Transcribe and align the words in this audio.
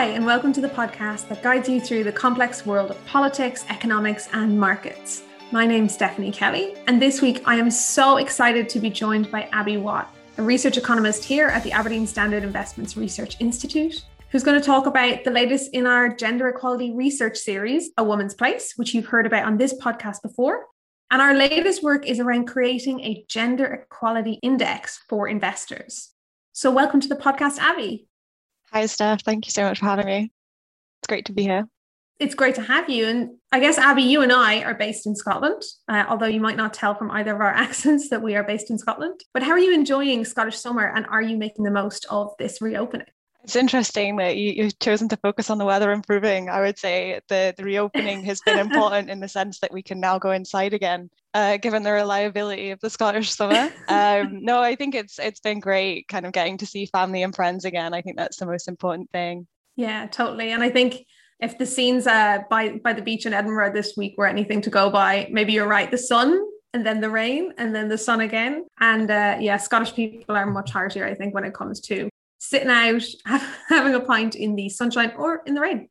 Hi, 0.00 0.06
and 0.06 0.24
welcome 0.24 0.50
to 0.54 0.62
the 0.62 0.68
podcast 0.70 1.28
that 1.28 1.42
guides 1.42 1.68
you 1.68 1.78
through 1.78 2.04
the 2.04 2.12
complex 2.12 2.64
world 2.64 2.90
of 2.90 3.04
politics, 3.04 3.66
economics, 3.68 4.30
and 4.32 4.58
markets. 4.58 5.24
My 5.52 5.66
name's 5.66 5.92
Stephanie 5.92 6.32
Kelly, 6.32 6.74
and 6.86 7.02
this 7.02 7.20
week 7.20 7.42
I 7.44 7.56
am 7.56 7.70
so 7.70 8.16
excited 8.16 8.66
to 8.70 8.80
be 8.80 8.88
joined 8.88 9.30
by 9.30 9.42
Abby 9.52 9.76
Watt, 9.76 10.10
a 10.38 10.42
research 10.42 10.78
economist 10.78 11.22
here 11.22 11.48
at 11.48 11.62
the 11.64 11.72
Aberdeen 11.72 12.06
Standard 12.06 12.44
Investments 12.44 12.96
Research 12.96 13.36
Institute, 13.40 14.06
who's 14.30 14.42
going 14.42 14.58
to 14.58 14.66
talk 14.66 14.86
about 14.86 15.22
the 15.22 15.30
latest 15.30 15.74
in 15.74 15.86
our 15.86 16.08
gender 16.08 16.48
equality 16.48 16.94
research 16.94 17.36
series, 17.36 17.90
A 17.98 18.02
Woman's 18.02 18.32
Place, 18.32 18.72
which 18.76 18.94
you've 18.94 19.04
heard 19.04 19.26
about 19.26 19.44
on 19.44 19.58
this 19.58 19.78
podcast 19.78 20.22
before. 20.22 20.64
And 21.10 21.20
our 21.20 21.34
latest 21.34 21.82
work 21.82 22.06
is 22.06 22.20
around 22.20 22.46
creating 22.46 23.00
a 23.00 23.22
gender 23.28 23.66
equality 23.66 24.38
index 24.42 24.98
for 25.10 25.28
investors. 25.28 26.08
So, 26.54 26.70
welcome 26.70 27.00
to 27.00 27.08
the 27.08 27.16
podcast, 27.16 27.58
Abby. 27.58 28.06
Hi, 28.72 28.86
Steph. 28.86 29.22
Thank 29.22 29.46
you 29.46 29.50
so 29.50 29.64
much 29.64 29.80
for 29.80 29.86
having 29.86 30.06
me. 30.06 30.32
It's 31.00 31.08
great 31.08 31.24
to 31.26 31.32
be 31.32 31.42
here. 31.42 31.66
It's 32.20 32.34
great 32.34 32.54
to 32.56 32.62
have 32.62 32.88
you. 32.88 33.06
And 33.06 33.30
I 33.50 33.58
guess, 33.58 33.78
Abby, 33.78 34.02
you 34.02 34.22
and 34.22 34.32
I 34.32 34.62
are 34.62 34.74
based 34.74 35.06
in 35.06 35.16
Scotland, 35.16 35.62
uh, 35.88 36.04
although 36.08 36.26
you 36.26 36.40
might 36.40 36.56
not 36.56 36.74
tell 36.74 36.94
from 36.94 37.10
either 37.10 37.34
of 37.34 37.40
our 37.40 37.52
accents 37.54 38.10
that 38.10 38.22
we 38.22 38.36
are 38.36 38.44
based 38.44 38.70
in 38.70 38.78
Scotland. 38.78 39.20
But 39.34 39.42
how 39.42 39.52
are 39.52 39.58
you 39.58 39.74
enjoying 39.74 40.24
Scottish 40.24 40.58
summer 40.58 40.86
and 40.86 41.06
are 41.06 41.22
you 41.22 41.36
making 41.36 41.64
the 41.64 41.70
most 41.70 42.06
of 42.10 42.32
this 42.38 42.60
reopening? 42.60 43.06
It's 43.44 43.56
interesting 43.56 44.16
that 44.16 44.36
you, 44.36 44.64
have 44.64 44.78
chosen 44.78 45.08
to 45.08 45.16
focus 45.16 45.50
on 45.50 45.58
the 45.58 45.64
weather 45.64 45.92
improving. 45.92 46.48
I 46.50 46.60
would 46.60 46.78
say 46.78 47.20
the, 47.28 47.54
the 47.56 47.64
reopening 47.64 48.22
has 48.24 48.40
been 48.44 48.58
important 48.66 49.10
in 49.10 49.20
the 49.20 49.28
sense 49.28 49.60
that 49.60 49.72
we 49.72 49.82
can 49.82 49.98
now 49.98 50.18
go 50.18 50.30
inside 50.30 50.74
again, 50.74 51.10
uh, 51.34 51.56
given 51.56 51.82
the 51.82 51.92
reliability 51.92 52.70
of 52.70 52.80
the 52.80 52.90
Scottish 52.90 53.30
summer. 53.30 53.72
Um, 53.88 54.38
no, 54.44 54.60
I 54.60 54.76
think 54.76 54.94
it's 54.94 55.18
it's 55.18 55.40
been 55.40 55.60
great, 55.60 56.06
kind 56.08 56.26
of 56.26 56.32
getting 56.32 56.58
to 56.58 56.66
see 56.66 56.86
family 56.86 57.22
and 57.22 57.34
friends 57.34 57.64
again. 57.64 57.94
I 57.94 58.02
think 58.02 58.16
that's 58.16 58.36
the 58.36 58.46
most 58.46 58.68
important 58.68 59.10
thing. 59.10 59.46
Yeah, 59.76 60.06
totally. 60.06 60.52
And 60.52 60.62
I 60.62 60.70
think 60.70 61.06
if 61.40 61.56
the 61.56 61.66
scenes 61.66 62.06
uh, 62.06 62.40
by 62.50 62.78
by 62.84 62.92
the 62.92 63.02
beach 63.02 63.24
in 63.24 63.32
Edinburgh 63.32 63.72
this 63.72 63.96
week 63.96 64.14
were 64.18 64.26
anything 64.26 64.60
to 64.62 64.70
go 64.70 64.90
by, 64.90 65.28
maybe 65.30 65.52
you're 65.54 65.68
right. 65.68 65.90
The 65.90 65.98
sun 65.98 66.40
and 66.72 66.86
then 66.86 67.00
the 67.00 67.10
rain 67.10 67.52
and 67.58 67.74
then 67.74 67.88
the 67.88 67.98
sun 67.98 68.20
again. 68.20 68.66
And 68.78 69.10
uh, 69.10 69.38
yeah, 69.40 69.56
Scottish 69.56 69.94
people 69.94 70.36
are 70.36 70.46
much 70.46 70.70
heartier, 70.70 71.06
I 71.06 71.14
think, 71.14 71.34
when 71.34 71.44
it 71.44 71.54
comes 71.54 71.80
to 71.82 72.08
sitting 72.40 72.70
out, 72.70 73.04
having 73.68 73.94
a 73.94 74.00
pint 74.00 74.34
in 74.34 74.56
the 74.56 74.68
sunshine 74.68 75.12
or 75.16 75.42
in 75.46 75.54
the 75.54 75.60
rain. 75.60 75.88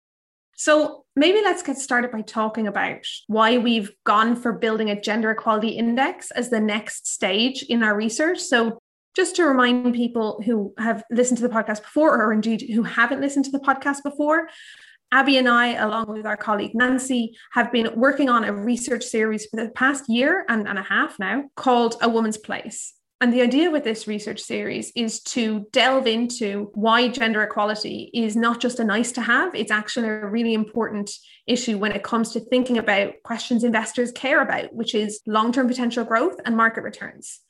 So 0.58 1.05
maybe 1.16 1.39
let's 1.42 1.64
get 1.64 1.78
started 1.78 2.11
by 2.11 2.22
talking 2.22 2.67
about 2.67 3.05
why 3.28 3.58
we've 3.58 3.92
gone 4.03 4.36
for 4.36 4.52
building 4.52 4.89
a 4.89 5.00
gender 5.00 5.31
equality 5.31 5.70
index 5.70 6.31
as 6.31 6.50
the 6.50 6.59
next 6.59 7.08
stage 7.08 7.64
in 7.64 7.81
our 7.81 7.95
research. 7.95 8.39
So 8.39 8.77
just 9.16 9.38
to 9.38 9.45
remind 9.45 9.95
people 9.95 10.42
who 10.45 10.73
have 10.77 11.03
listened 11.09 11.38
to 11.38 11.47
the 11.47 11.53
podcast 11.53 11.83
before, 11.83 12.22
or 12.22 12.33
indeed 12.33 12.70
who 12.73 12.83
haven't 12.83 13.22
listened 13.22 13.45
to 13.45 13.52
the 13.52 13.59
podcast 13.59 14.03
before, 14.03 14.50
Abby 15.11 15.38
and 15.38 15.47
I, 15.47 15.73
along 15.75 16.08
with 16.08 16.25
our 16.25 16.38
colleague 16.38 16.75
Nancy, 16.75 17.38
have 17.53 17.72
been 17.72 17.92
working 17.95 18.30
on 18.30 18.44
a 18.44 18.53
research 18.53 19.03
series 19.03 19.45
for 19.45 19.64
the 19.64 19.72
past 19.72 20.09
year 20.09 20.45
and, 20.50 20.67
and 20.67 20.77
a 20.77 20.83
half 20.83 21.17
now 21.20 21.45
called 21.55 21.95
A 22.02 22.09
Woman's 22.09 22.38
Place. 22.38 22.98
And 23.21 23.33
the 23.33 23.41
idea 23.41 23.69
with 23.69 23.83
this 23.83 24.07
research 24.07 24.39
series 24.39 24.93
is 24.95 25.21
to 25.23 25.67
delve 25.73 26.07
into 26.07 26.71
why 26.73 27.09
gender 27.09 27.43
equality 27.43 28.09
is 28.13 28.37
not 28.37 28.61
just 28.61 28.79
a 28.79 28.83
nice 28.85 29.11
to 29.13 29.21
have, 29.21 29.53
it's 29.53 29.71
actually 29.71 30.07
a 30.07 30.25
really 30.25 30.53
important 30.53 31.11
issue 31.45 31.77
when 31.77 31.91
it 31.91 32.03
comes 32.03 32.31
to 32.31 32.39
thinking 32.39 32.77
about 32.77 33.15
questions 33.23 33.65
investors 33.65 34.13
care 34.13 34.41
about, 34.41 34.73
which 34.73 34.95
is 34.95 35.19
long 35.27 35.51
term 35.51 35.67
potential 35.67 36.05
growth 36.05 36.39
and 36.45 36.55
market 36.55 36.81
returns. 36.81 37.41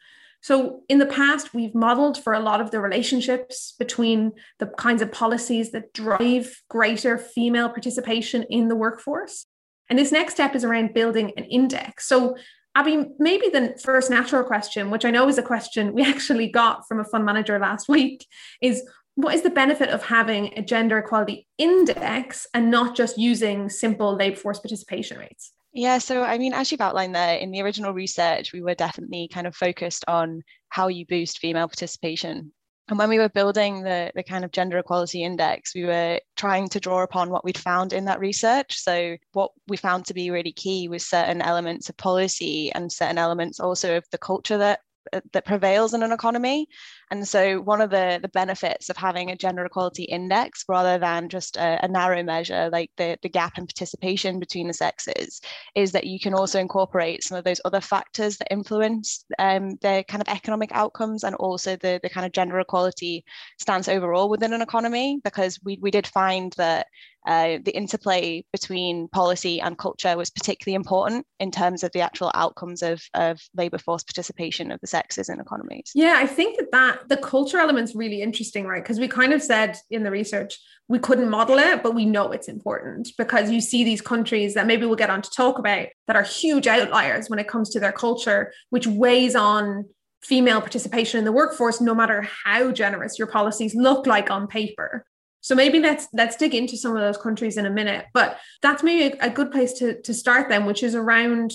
So, 0.42 0.82
in 0.90 0.98
the 0.98 1.06
past, 1.06 1.54
we've 1.54 1.76
modeled 1.76 2.18
for 2.18 2.34
a 2.34 2.40
lot 2.40 2.62
of 2.62 2.72
the 2.72 2.80
relationships 2.80 3.76
between 3.78 4.32
the 4.58 4.68
kinds 4.68 5.02
of 5.02 5.12
policies 5.12 5.72
that 5.72 5.94
drive 5.94 6.64
greater 6.70 7.18
female 7.18 7.70
participation 7.70 8.44
in 8.50 8.70
the 8.70 8.76
workforce. 8.76 9.46
And 9.90 10.00
this 10.00 10.12
next 10.12 10.34
step 10.34 10.56
is 10.56 10.64
around 10.64 10.94
building 10.94 11.34
an 11.36 11.44
index. 11.46 12.08
So, 12.08 12.38
Abby, 12.76 13.06
maybe 13.18 13.50
the 13.50 13.78
first 13.82 14.10
natural 14.10 14.44
question, 14.44 14.92
which 14.92 15.06
I 15.06 15.12
know 15.12 15.28
is 15.28 15.38
a 15.38 15.44
question 15.44 15.94
we 15.94 16.04
actually 16.06 16.50
got 16.50 16.88
from 16.88 17.00
a 17.00 17.04
fund 17.04 17.26
manager 17.26 17.60
last 17.60 17.90
week, 17.90 18.26
is 18.62 18.84
what 19.16 19.34
is 19.34 19.42
the 19.42 19.50
benefit 19.50 19.90
of 19.90 20.04
having 20.04 20.54
a 20.58 20.62
gender 20.62 20.98
equality 20.98 21.48
index 21.58 22.48
and 22.54 22.72
not 22.72 22.96
just 22.96 23.18
using 23.18 23.70
simple 23.70 24.16
labor 24.16 24.38
force 24.38 24.60
participation 24.60 25.18
rates? 25.18 25.52
Yeah, 25.74 25.98
so 26.00 26.24
I 26.24 26.38
mean, 26.38 26.54
as 26.54 26.72
you've 26.72 26.82
outlined 26.82 27.14
there, 27.14 27.38
in 27.38 27.52
the 27.52 27.62
original 27.62 27.94
research, 27.94 28.54
we 28.54 28.62
were 28.62 28.76
definitely 28.76 29.28
kind 29.32 29.46
of 29.46 29.56
focused 29.56 30.06
on 30.08 30.42
how 30.70 30.88
you 30.88 31.06
boost 31.06 31.40
female 31.40 31.68
participation 31.68 32.52
and 32.90 32.98
when 32.98 33.10
we 33.10 33.20
were 33.20 33.30
building 33.30 33.84
the, 33.84 34.12
the 34.16 34.24
kind 34.24 34.44
of 34.44 34.52
gender 34.52 34.80
equality 34.80 35.24
index, 35.24 35.76
we 35.76 35.86
were 35.86 36.20
trying 36.36 36.68
to 36.70 36.80
draw 36.80 37.04
upon 37.04 37.30
what 37.30 37.46
we'd 37.46 37.58
found 37.58 37.94
in 37.94 38.06
that 38.06 38.20
research. 38.20 38.80
So, 38.80 39.16
what 39.34 39.52
we 39.68 39.78
found 39.78 40.06
to 40.06 40.14
be 40.14 40.32
really 40.32 40.52
key 40.52 40.88
was 40.88 41.06
certain 41.06 41.42
elements 41.42 41.90
of 41.90 41.98
policy 41.98 42.72
and 42.74 42.92
certain 42.92 43.20
elements 43.20 43.60
also 43.60 43.98
of 43.98 44.06
the 44.12 44.18
culture 44.18 44.58
that 44.58 44.80
uh, 45.14 45.22
that 45.34 45.46
prevails 45.46 45.94
in 45.94 46.04
an 46.04 46.12
economy. 46.12 46.68
And 47.12 47.28
so, 47.28 47.60
one 47.62 47.82
of 47.82 47.90
the, 47.90 48.20
the 48.22 48.30
benefits 48.30 48.90
of 48.90 48.98
having 48.98 49.32
a 49.32 49.36
gender 49.36 49.66
equality 49.66 50.04
index 50.04 50.64
rather 50.68 50.98
than 50.98 51.30
just 51.30 51.58
a, 51.58 51.84
a, 51.84 51.88
narrow 51.88 52.22
measure 52.22 52.70
like 52.72 52.92
the, 52.98 53.18
the 53.24 53.30
gap 53.30 53.58
in 53.58 53.66
participation 53.66 54.40
between 54.40 54.68
the 54.68 54.74
sexes 54.74 55.42
is 55.76 55.92
that 55.94 56.06
you 56.06 56.20
can 56.20 56.34
also 56.34 56.60
incorporate 56.60 57.24
some 57.24 57.38
of 57.38 57.44
those 57.44 57.62
other 57.66 57.82
factors 57.82 58.38
that 58.38 58.52
influence 58.52 59.26
um, 59.40 59.72
the 59.82 60.04
kind 60.08 60.22
of 60.22 60.28
economic 60.28 60.72
outcomes 60.74 61.24
and 61.24 61.36
also 61.36 61.76
the, 61.78 62.00
the 62.04 62.10
kind 62.10 62.26
of 62.26 62.32
gender 62.32 62.60
equality 62.60 63.26
stance 63.60 63.88
overall 63.88 64.30
within 64.30 64.54
an 64.54 64.62
economy. 64.62 65.20
Because 65.24 65.60
we, 65.64 65.80
we 65.82 65.92
did 65.92 66.06
find 66.06 66.54
that 66.58 66.86
uh, 67.28 67.60
the 67.64 67.76
interplay 67.76 68.44
between 68.52 69.08
policy 69.10 69.60
and 69.60 69.78
culture 69.78 70.16
was 70.16 70.30
particularly 70.30 70.76
important 70.76 71.26
in 71.40 71.52
terms 71.52 71.84
of 71.84 71.92
the 71.92 72.02
actual 72.02 72.32
outcomes 72.34 72.82
of, 72.82 73.02
of 73.14 73.40
labour 73.56 73.78
force 73.78 74.04
participation 74.04 74.72
of 74.72 74.80
the 74.82 74.88
sexes 74.88 75.30
in 75.30 75.40
economies. 75.40 75.92
Yeah, 75.94 76.16
I 76.18 76.26
think 76.26 76.58
that, 76.58 76.72
that 76.72 76.99
the 77.08 77.18
culture 77.18 77.60
element's 77.60 77.96
really 77.96 78.22
interesting, 78.22 78.66
right? 78.66 78.84
Because 78.84 79.00
we 79.00 79.08
kind 79.08 79.34
of 79.34 79.42
said 79.42 79.78
in 79.90 80.04
the 80.04 80.12
research, 80.12 80.60
we 80.88 81.00
couldn't 81.00 81.30
model 81.30 81.60
it, 81.60 81.84
but 81.84 81.94
we 81.94 82.06
know 82.06 82.32
it's 82.32 82.48
important 82.48 83.10
because 83.18 83.52
you 83.52 83.62
see 83.62 83.84
these 83.84 84.02
countries 84.02 84.56
that 84.56 84.68
maybe 84.68 84.86
we'll 84.86 84.96
get 84.96 85.10
on 85.10 85.22
to 85.22 85.30
talk 85.30 85.60
about 85.60 85.88
that 86.08 86.16
are 86.16 86.24
huge 86.24 86.68
outliers 86.68 87.30
when 87.30 87.40
it 87.40 87.48
comes 87.48 87.70
to 87.70 87.80
their 87.80 87.92
culture, 87.92 88.52
which 88.72 88.88
weighs 88.88 89.36
on 89.36 89.86
female 90.22 90.60
participation 90.60 91.20
in 91.20 91.26
the 91.26 91.32
workforce, 91.32 91.80
no 91.80 91.96
matter 91.96 92.28
how 92.44 92.72
generous 92.72 93.18
your 93.18 93.28
policies 93.28 93.76
look 93.76 94.06
like 94.06 94.30
on 94.30 94.48
paper. 94.48 95.06
So 95.42 95.56
maybe 95.56 95.80
let's 95.80 96.08
let's 96.14 96.36
dig 96.36 96.54
into 96.54 96.76
some 96.76 96.96
of 96.96 97.02
those 97.02 97.18
countries 97.18 97.58
in 97.58 97.66
a 97.66 97.70
minute. 97.70 98.06
But 98.14 98.38
that's 98.62 98.84
maybe 98.84 99.18
a, 99.22 99.30
good 99.30 99.52
place 99.52 99.74
to, 99.74 100.02
to 100.02 100.14
start 100.14 100.50
then, 100.50 100.66
which 100.66 100.84
is 100.84 100.96
around 100.96 101.54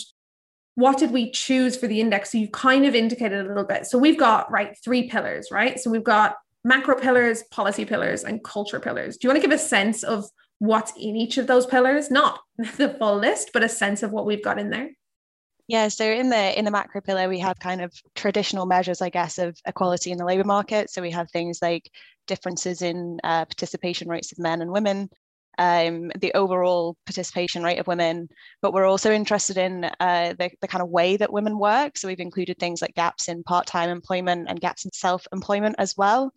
what 0.75 0.99
did 0.99 1.13
we 1.13 1.31
choose 1.31 1.77
for 1.77 1.87
the 1.87 2.01
index? 2.01 2.33
So 2.33 2.39
you 2.39 2.49
kind 2.49 2.85
of 2.85 2.95
indicated 2.95 3.45
a 3.45 3.49
little 3.49 3.65
bit. 3.65 3.87
So 3.87 3.99
we've 3.99 4.19
got 4.19 4.51
right 4.51 4.77
three 4.83 5.09
pillars, 5.09 5.49
right? 5.51 5.79
So 5.79 5.91
we've 5.91 6.05
got 6.05 6.37
macro 6.65 6.99
pillars, 6.99 7.45
policy 7.51 7.85
pillars, 7.85 8.25
and 8.25 8.43
culture 8.43 8.81
pillars. 8.81 9.17
Do 9.17 9.27
you 9.27 9.31
want 9.31 9.43
to 9.43 9.49
give 9.49 9.55
a 9.55 9.63
sense 9.63 10.03
of 10.03 10.25
what's 10.59 10.93
in 10.97 11.17
each 11.17 11.39
of 11.39 11.47
those 11.47 11.67
pillars? 11.67 12.11
Not 12.11 12.41
the 12.77 12.97
full 12.99 13.19
list, 13.19 13.51
but 13.53 13.63
a 13.63 13.69
sense 13.69 14.03
of 14.03 14.11
what 14.11 14.27
we've 14.27 14.43
got 14.43 14.59
in 14.59 14.71
there. 14.71 14.91
Yeah, 15.67 15.89
so 15.89 16.05
in 16.05 16.29
the 16.29 16.59
in 16.59 16.67
the 16.67 16.71
macro 16.71 17.01
pillar, 17.01 17.27
we 17.27 17.39
have 17.39 17.59
kind 17.59 17.81
of 17.81 17.95
traditional 18.15 18.67
measures, 18.67 19.01
I 19.01 19.09
guess, 19.09 19.39
of 19.39 19.59
equality 19.67 20.11
in 20.11 20.19
the 20.19 20.25
labour 20.27 20.45
market. 20.45 20.91
So 20.91 21.01
we 21.01 21.11
have 21.13 21.31
things 21.31 21.61
like 21.63 21.91
differences 22.27 22.83
in 22.83 23.19
uh, 23.25 23.47
participation 23.47 24.09
rates 24.09 24.31
of 24.33 24.39
men 24.39 24.61
and 24.61 24.71
women, 24.71 25.09
um, 25.59 26.11
the 26.19 26.33
overall 26.35 26.97
participation 27.07 27.63
rate 27.63 27.79
of 27.79 27.87
women, 27.87 28.29
but 28.63 28.73
we're 28.73 28.87
also 28.87 29.13
interested 29.13 29.57
in 29.57 29.85
uh, 30.01 30.35
the, 30.39 30.51
the 30.61 30.69
kind 30.69 30.83
of 30.83 30.89
way 30.89 31.17
that 31.17 31.33
women 31.33 31.59
work. 31.59 31.97
So 31.97 32.09
we've 32.09 32.21
included 32.21 32.59
things 32.59 32.83
like 32.83 32.95
gaps 32.95 33.29
in 33.29 33.43
part-time 33.43 33.91
employment 33.91 34.47
and 34.49 34.61
gaps 34.61 34.85
in 34.85 34.93
self-employment 34.93 35.77
as 35.79 35.97
well. 35.97 36.33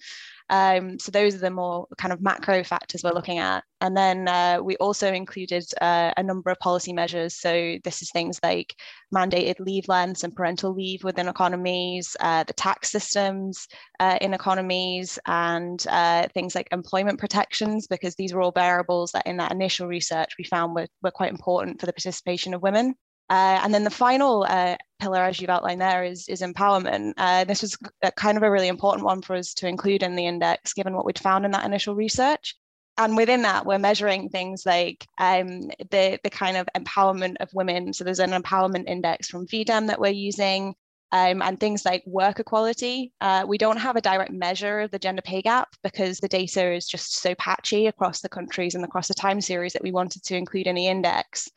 Um, 0.50 0.98
so 1.00 1.12
those 1.12 1.36
are 1.36 1.40
the 1.40 1.50
more 1.50 1.88
kind 1.98 2.14
of 2.14 2.22
macro 2.22 2.64
factors 2.64 3.04
we're 3.04 3.12
looking 3.12 3.40
at. 3.40 3.64
And 3.82 3.96
then 3.96 4.28
uh, 4.28 4.60
we 4.62 4.76
also 4.78 5.12
included 5.12 5.64
uh, 5.82 6.12
a 6.18 6.24
number 6.24 6.50
of 6.50 6.60
policy 6.60 6.94
measures. 6.94 7.36
So 7.36 7.78
this 7.84 8.02
is 8.02 8.12
things 8.12 8.40
like 8.42 8.74
mandated 9.14 9.60
leave 9.60 9.88
lengths 9.88 10.24
and 10.24 10.36
parental 10.36 10.74
leave 10.74 11.04
within 11.04 11.28
economies, 11.28 12.16
uh, 12.20 12.44
the 12.44 12.54
tax 12.54 12.92
systems 12.92 13.68
uh, 14.00 14.18
in 14.22 14.34
economies, 14.34 15.20
and 15.28 15.86
uh, 15.90 16.28
things 16.34 16.56
like 16.56 16.68
employment 16.72 17.20
protections, 17.20 17.88
because 17.88 18.16
these 18.16 18.34
were 18.34 18.42
all 18.42 18.52
variables 18.52 19.12
that 19.12 19.28
in 19.28 19.38
that 19.38 19.52
initial 19.52 19.88
research 19.88 20.32
we 20.40 20.44
found 20.46 20.74
were, 20.74 20.88
were 21.04 21.12
quite 21.12 21.32
important 21.32 21.80
for 21.80 21.86
the 21.86 21.94
participation 21.94 22.54
of 22.54 22.62
women. 22.62 22.96
Uh, 23.30 23.60
and 23.64 23.74
then 23.74 23.84
the 23.84 23.90
final 23.90 24.46
uh, 24.48 24.78
pillar, 25.00 25.22
as 25.22 25.40
you've 25.40 25.50
outlined 25.50 25.82
there, 25.82 26.04
is, 26.04 26.28
is 26.30 26.42
empowerment. 26.42 27.14
Uh, 27.18 27.44
this 27.44 27.62
was 27.62 27.78
kind 28.16 28.38
of 28.38 28.44
a 28.44 28.52
really 28.52 28.70
important 28.70 29.06
one 29.06 29.22
for 29.22 29.36
us 29.36 29.54
to 29.56 29.68
include 29.68 30.04
in 30.04 30.16
the 30.16 30.26
index, 30.26 30.74
given 30.74 30.94
what 30.94 31.06
we'd 31.06 31.20
found 31.20 31.46
in 31.46 31.52
that 31.52 31.66
initial 31.66 31.96
research. 31.96 32.56
And 32.98 33.16
within 33.16 33.44
that, 33.44 33.66
we're 33.66 33.78
measuring 33.78 34.30
things 34.30 34.66
like 34.66 35.06
um, 35.18 35.70
the, 35.92 36.20
the 36.24 36.30
kind 36.32 36.58
of 36.58 36.68
empowerment 36.76 37.36
of 37.40 37.54
women. 37.54 37.94
So 37.94 38.04
there's 38.04 38.20
an 38.20 38.32
empowerment 38.32 38.88
index 38.88 39.28
from 39.28 39.46
VDEM 39.46 39.88
that 39.88 40.00
we're 40.00 40.12
using. 40.12 40.76
Um, 41.14 41.42
and 41.42 41.58
things 41.58 41.86
like 41.86 42.04
work 42.06 42.42
equality. 42.42 43.14
Uh, 43.22 43.46
we 43.48 43.58
don't 43.58 43.78
have 43.78 43.96
a 43.96 44.02
direct 44.02 44.34
measure 44.34 44.82
of 44.82 44.92
the 44.92 45.00
gender 45.00 45.22
pay 45.22 45.42
gap 45.42 45.70
because 45.82 46.20
the 46.20 46.28
data 46.28 46.74
is 46.74 46.86
just 46.86 47.22
so 47.22 47.34
patchy 47.36 47.88
across 47.88 48.20
the 48.20 48.28
countries 48.28 48.76
and 48.76 48.84
across 48.84 49.08
the 49.08 49.14
time 49.14 49.40
series 49.40 49.72
that 49.72 49.84
we 49.84 49.94
wanted 49.94 50.22
to 50.26 50.36
include 50.36 50.68
in 50.68 50.76
the 50.76 50.88
index. 50.88 51.48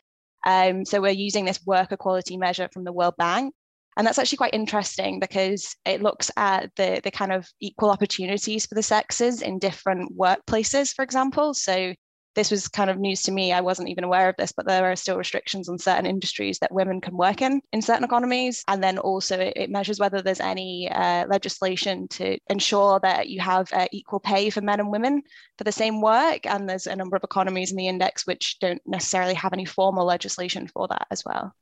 Um, 0.47 0.85
so 0.85 1.01
we're 1.01 1.11
using 1.11 1.45
this 1.45 1.61
worker 1.67 1.95
equality 1.95 2.37
measure 2.37 2.69
from 2.73 2.85
the 2.85 2.93
World 2.93 3.15
Bank. 3.17 3.55
And 3.97 4.07
that's 4.07 4.19
actually 4.19 4.39
quite 4.39 4.55
interesting 4.55 5.21
because 5.21 5.77
it 5.85 6.01
looks 6.01 6.31
at 6.37 6.71
the, 6.77 7.01
the 7.03 7.11
kind 7.11 7.33
of 7.33 7.47
equal 7.61 7.91
opportunities 7.91 8.65
for 8.65 8.75
the 8.75 8.83
sexes 8.83 9.43
in 9.43 9.59
different 9.59 10.17
workplaces, 10.17 10.95
for 10.95 11.03
example. 11.03 11.55
So 11.55 11.95
this 12.35 12.51
was 12.51 12.69
kind 12.69 12.91
of 12.91 12.99
news 12.99 13.23
to 13.23 13.33
me. 13.33 13.53
I 13.53 13.61
wasn't 13.61 13.89
even 13.89 14.05
aware 14.05 14.29
of 14.29 14.37
this, 14.37 14.53
but 14.53 14.67
there 14.67 14.91
are 14.91 14.97
still 14.97 15.17
restrictions 15.17 15.69
on 15.69 15.79
certain 15.79 16.07
industries 16.07 16.59
that 16.61 16.73
women 16.73 17.01
can 17.01 17.17
work 17.17 17.43
in 17.43 17.61
in 17.73 17.83
certain 17.83 18.05
economies. 18.05 18.65
And 18.69 18.83
then 18.83 18.99
also 18.99 19.39
it, 19.39 19.71
measures 19.71 19.99
whether 19.99 20.23
there's 20.23 20.41
any 20.41 20.91
uh, 20.91 21.27
legislation 21.27 22.09
to 22.09 22.39
ensure 22.49 23.01
that 23.01 23.29
you 23.29 23.41
have 23.41 23.73
uh, 23.73 23.87
equal 23.93 24.21
pay 24.21 24.51
for 24.51 24.61
men 24.61 24.81
and 24.81 24.91
women 24.91 25.23
for 25.59 25.65
the 25.65 25.73
same 25.73 26.01
work. 26.01 26.47
And 26.47 26.69
there's 26.69 26.87
a 26.87 26.97
number 26.97 27.17
of 27.17 27.25
economies 27.25 27.71
in 27.71 27.77
the 27.77 27.89
index 27.89 28.27
which 28.27 28.59
don't 28.61 28.83
necessarily 28.87 29.35
have 29.35 29.53
any 29.53 29.65
formal 29.65 30.07
legislation 30.07 30.69
for 30.69 30.87
that 30.89 31.07
as 31.11 31.25
well. 31.25 31.55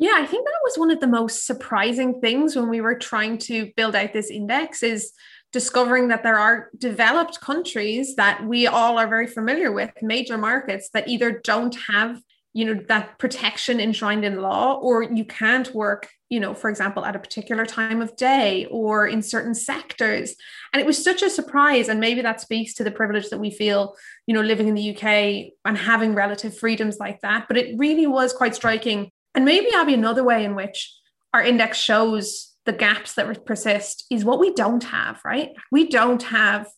Yeah, 0.00 0.14
I 0.14 0.26
think 0.26 0.46
that 0.46 0.60
was 0.62 0.78
one 0.78 0.92
of 0.92 1.00
the 1.00 1.08
most 1.08 1.44
surprising 1.44 2.20
things 2.20 2.54
when 2.54 2.68
we 2.68 2.80
were 2.80 2.94
trying 2.94 3.36
to 3.38 3.72
build 3.76 3.96
out 3.96 4.12
this 4.12 4.30
index 4.30 4.84
is 4.84 5.12
discovering 5.52 6.08
that 6.08 6.22
there 6.22 6.38
are 6.38 6.70
developed 6.76 7.40
countries 7.40 8.16
that 8.16 8.44
we 8.44 8.66
all 8.66 8.98
are 8.98 9.08
very 9.08 9.26
familiar 9.26 9.72
with, 9.72 9.90
major 10.02 10.36
markets 10.36 10.90
that 10.92 11.08
either 11.08 11.40
don't 11.42 11.76
have 11.90 12.20
you 12.54 12.64
know 12.64 12.82
that 12.88 13.18
protection 13.18 13.78
enshrined 13.78 14.24
in 14.24 14.40
law 14.40 14.74
or 14.74 15.02
you 15.02 15.24
can't 15.24 15.72
work 15.74 16.08
you 16.30 16.40
know 16.40 16.54
for 16.54 16.70
example 16.70 17.04
at 17.04 17.14
a 17.14 17.18
particular 17.18 17.66
time 17.66 18.00
of 18.00 18.16
day 18.16 18.66
or 18.70 19.06
in 19.06 19.22
certain 19.22 19.54
sectors. 19.54 20.34
And 20.72 20.80
it 20.80 20.86
was 20.86 21.02
such 21.02 21.22
a 21.22 21.30
surprise 21.30 21.88
and 21.88 22.00
maybe 22.00 22.22
that 22.22 22.40
speaks 22.40 22.74
to 22.74 22.84
the 22.84 22.90
privilege 22.90 23.28
that 23.30 23.38
we 23.38 23.50
feel 23.50 23.94
you 24.26 24.34
know 24.34 24.40
living 24.40 24.66
in 24.66 24.74
the 24.74 24.96
UK 24.96 25.52
and 25.64 25.78
having 25.78 26.14
relative 26.14 26.56
freedoms 26.56 26.98
like 26.98 27.20
that. 27.20 27.46
But 27.48 27.58
it 27.58 27.78
really 27.78 28.06
was 28.06 28.32
quite 28.32 28.54
striking. 28.54 29.10
And 29.34 29.44
maybe 29.44 29.68
Abby 29.74 29.94
another 29.94 30.24
way 30.24 30.44
in 30.44 30.54
which 30.54 30.92
our 31.32 31.42
index 31.42 31.78
shows 31.78 32.47
the 32.68 32.72
gaps 32.74 33.14
that 33.14 33.46
persist 33.46 34.04
is 34.10 34.26
what 34.26 34.38
we 34.38 34.52
don't 34.52 34.84
have, 34.84 35.22
right? 35.24 35.56
We 35.72 35.88
don't 35.88 36.22
have 36.24 36.68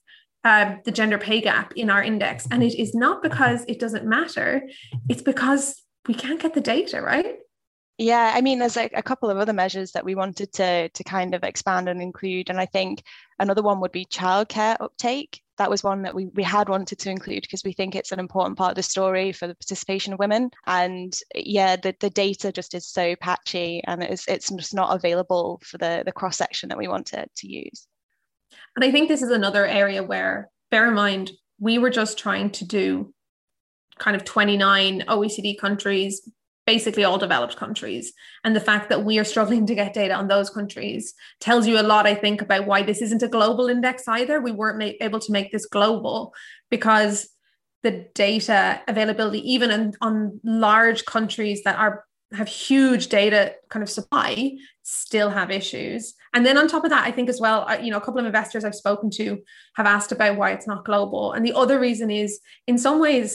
uh, 0.44 0.76
the 0.84 0.92
gender 0.92 1.18
pay 1.18 1.40
gap 1.40 1.72
in 1.74 1.90
our 1.90 2.00
index. 2.00 2.46
And 2.48 2.62
it 2.62 2.80
is 2.80 2.94
not 2.94 3.24
because 3.24 3.64
it 3.66 3.80
doesn't 3.80 4.06
matter, 4.06 4.62
it's 5.08 5.20
because 5.20 5.82
we 6.06 6.14
can't 6.14 6.40
get 6.40 6.54
the 6.54 6.60
data, 6.60 7.02
right? 7.02 7.38
Yeah, 7.98 8.32
I 8.32 8.40
mean, 8.40 8.60
there's 8.60 8.76
a, 8.76 8.88
a, 8.94 9.02
couple 9.02 9.30
of 9.30 9.36
other 9.36 9.52
measures 9.52 9.90
that 9.92 10.04
we 10.04 10.14
wanted 10.14 10.52
to 10.54 10.88
to 10.88 11.04
kind 11.04 11.34
of 11.34 11.42
expand 11.42 11.88
and 11.88 12.00
include, 12.00 12.48
and 12.48 12.60
I 12.60 12.66
think 12.66 13.02
another 13.40 13.62
one 13.62 13.80
would 13.80 13.92
be 13.92 14.06
childcare 14.06 14.76
uptake. 14.80 15.42
That 15.60 15.68
was 15.68 15.84
one 15.84 16.00
that 16.02 16.14
we 16.14 16.24
we 16.28 16.42
had 16.42 16.70
wanted 16.70 16.98
to 17.00 17.10
include 17.10 17.42
because 17.42 17.64
we 17.64 17.74
think 17.74 17.94
it's 17.94 18.12
an 18.12 18.18
important 18.18 18.56
part 18.56 18.70
of 18.70 18.76
the 18.76 18.82
story 18.82 19.30
for 19.30 19.46
the 19.46 19.54
participation 19.54 20.14
of 20.14 20.18
women. 20.18 20.48
And 20.66 21.12
yeah, 21.34 21.76
the, 21.76 21.94
the 22.00 22.08
data 22.08 22.50
just 22.50 22.74
is 22.74 22.88
so 22.88 23.14
patchy, 23.16 23.82
and 23.86 24.02
it's 24.02 24.26
it's 24.26 24.48
just 24.48 24.72
not 24.72 24.96
available 24.96 25.60
for 25.62 25.76
the 25.76 26.02
the 26.06 26.12
cross 26.12 26.38
section 26.38 26.70
that 26.70 26.78
we 26.78 26.88
want 26.88 27.08
to 27.08 27.26
to 27.36 27.46
use. 27.46 27.86
And 28.74 28.86
I 28.86 28.90
think 28.90 29.08
this 29.08 29.20
is 29.20 29.30
another 29.30 29.66
area 29.66 30.02
where, 30.02 30.48
bear 30.70 30.88
in 30.88 30.94
mind, 30.94 31.32
we 31.58 31.76
were 31.76 31.90
just 31.90 32.18
trying 32.18 32.48
to 32.52 32.64
do 32.64 33.12
kind 33.98 34.16
of 34.16 34.24
29 34.24 35.04
OECD 35.08 35.58
countries 35.58 36.26
basically 36.74 37.04
all 37.04 37.18
developed 37.18 37.56
countries. 37.56 38.12
And 38.44 38.54
the 38.54 38.66
fact 38.70 38.88
that 38.88 39.04
we 39.04 39.18
are 39.18 39.32
struggling 39.32 39.66
to 39.66 39.74
get 39.74 39.92
data 40.02 40.14
on 40.14 40.28
those 40.28 40.50
countries 40.58 41.14
tells 41.40 41.66
you 41.66 41.76
a 41.80 41.88
lot, 41.92 42.06
I 42.06 42.14
think, 42.14 42.42
about 42.42 42.66
why 42.70 42.80
this 42.84 43.02
isn't 43.06 43.28
a 43.28 43.34
global 43.36 43.66
index 43.74 44.06
either. 44.06 44.40
We 44.40 44.52
weren't 44.52 44.78
ma- 44.78 45.06
able 45.06 45.20
to 45.26 45.32
make 45.32 45.50
this 45.50 45.66
global 45.66 46.32
because 46.70 47.28
the 47.82 48.06
data 48.14 48.80
availability, 48.86 49.42
even 49.54 49.68
in, 49.76 49.94
on 50.00 50.40
large 50.44 51.04
countries 51.14 51.62
that 51.64 51.78
are 51.84 51.94
have 52.32 52.46
huge 52.46 53.08
data 53.08 53.42
kind 53.72 53.82
of 53.82 53.90
supply, 53.90 54.52
still 54.84 55.30
have 55.30 55.50
issues. 55.50 56.14
And 56.32 56.46
then 56.46 56.56
on 56.56 56.68
top 56.68 56.84
of 56.84 56.90
that, 56.90 57.04
I 57.04 57.10
think 57.10 57.28
as 57.28 57.40
well, 57.40 57.66
uh, 57.68 57.78
you 57.84 57.90
know, 57.90 57.96
a 57.96 58.06
couple 58.06 58.20
of 58.20 58.26
investors 58.26 58.64
I've 58.64 58.82
spoken 58.84 59.10
to 59.20 59.26
have 59.74 59.86
asked 59.86 60.12
about 60.12 60.36
why 60.36 60.52
it's 60.52 60.68
not 60.72 60.84
global. 60.84 61.32
And 61.32 61.44
the 61.44 61.56
other 61.62 61.80
reason 61.80 62.08
is, 62.24 62.38
in 62.68 62.78
some 62.78 63.00
ways, 63.00 63.30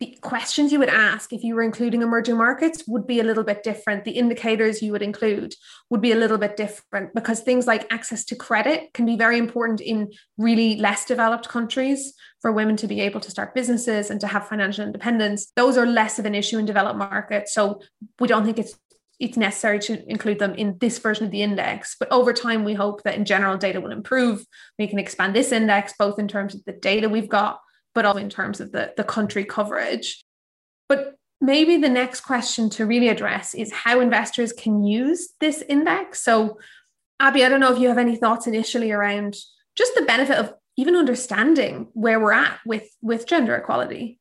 the 0.00 0.16
questions 0.22 0.72
you 0.72 0.78
would 0.78 0.88
ask 0.88 1.30
if 1.30 1.44
you 1.44 1.54
were 1.54 1.62
including 1.62 2.00
emerging 2.00 2.38
markets 2.38 2.84
would 2.88 3.06
be 3.06 3.20
a 3.20 3.22
little 3.22 3.44
bit 3.44 3.62
different. 3.62 4.04
The 4.04 4.12
indicators 4.12 4.80
you 4.80 4.92
would 4.92 5.02
include 5.02 5.54
would 5.90 6.00
be 6.00 6.12
a 6.12 6.16
little 6.16 6.38
bit 6.38 6.56
different 6.56 7.14
because 7.14 7.40
things 7.40 7.66
like 7.66 7.92
access 7.92 8.24
to 8.26 8.34
credit 8.34 8.94
can 8.94 9.04
be 9.04 9.16
very 9.16 9.36
important 9.36 9.82
in 9.82 10.10
really 10.38 10.76
less 10.76 11.04
developed 11.04 11.50
countries 11.50 12.14
for 12.40 12.50
women 12.50 12.76
to 12.78 12.86
be 12.86 13.02
able 13.02 13.20
to 13.20 13.30
start 13.30 13.54
businesses 13.54 14.08
and 14.08 14.22
to 14.22 14.26
have 14.26 14.48
financial 14.48 14.86
independence. 14.86 15.52
Those 15.54 15.76
are 15.76 15.84
less 15.86 16.18
of 16.18 16.24
an 16.24 16.34
issue 16.34 16.56
in 16.56 16.64
developed 16.64 16.98
markets. 16.98 17.52
So 17.52 17.82
we 18.18 18.26
don't 18.26 18.44
think 18.44 18.58
it's 18.58 18.74
it's 19.18 19.36
necessary 19.36 19.78
to 19.80 20.10
include 20.10 20.38
them 20.38 20.54
in 20.54 20.78
this 20.80 20.98
version 20.98 21.26
of 21.26 21.30
the 21.30 21.42
index. 21.42 21.94
But 22.00 22.10
over 22.10 22.32
time, 22.32 22.64
we 22.64 22.72
hope 22.72 23.02
that 23.02 23.16
in 23.16 23.26
general 23.26 23.58
data 23.58 23.78
will 23.78 23.92
improve. 23.92 24.46
We 24.78 24.86
can 24.86 24.98
expand 24.98 25.36
this 25.36 25.52
index 25.52 25.92
both 25.98 26.18
in 26.18 26.26
terms 26.26 26.54
of 26.54 26.64
the 26.64 26.72
data 26.72 27.06
we've 27.06 27.28
got 27.28 27.60
but 27.94 28.04
also 28.04 28.20
in 28.20 28.30
terms 28.30 28.60
of 28.60 28.72
the, 28.72 28.92
the 28.96 29.04
country 29.04 29.44
coverage. 29.44 30.22
But 30.88 31.16
maybe 31.40 31.76
the 31.76 31.88
next 31.88 32.20
question 32.20 32.70
to 32.70 32.86
really 32.86 33.08
address 33.08 33.54
is 33.54 33.72
how 33.72 34.00
investors 34.00 34.52
can 34.52 34.84
use 34.84 35.30
this 35.40 35.62
index. 35.68 36.22
So, 36.22 36.58
Abby, 37.18 37.44
I 37.44 37.48
don't 37.48 37.60
know 37.60 37.72
if 37.72 37.80
you 37.80 37.88
have 37.88 37.98
any 37.98 38.16
thoughts 38.16 38.46
initially 38.46 38.92
around 38.92 39.36
just 39.76 39.94
the 39.94 40.02
benefit 40.02 40.36
of 40.36 40.54
even 40.76 40.96
understanding 40.96 41.88
where 41.92 42.20
we're 42.20 42.32
at 42.32 42.58
with, 42.64 42.88
with 43.02 43.26
gender 43.26 43.54
equality. 43.56 44.19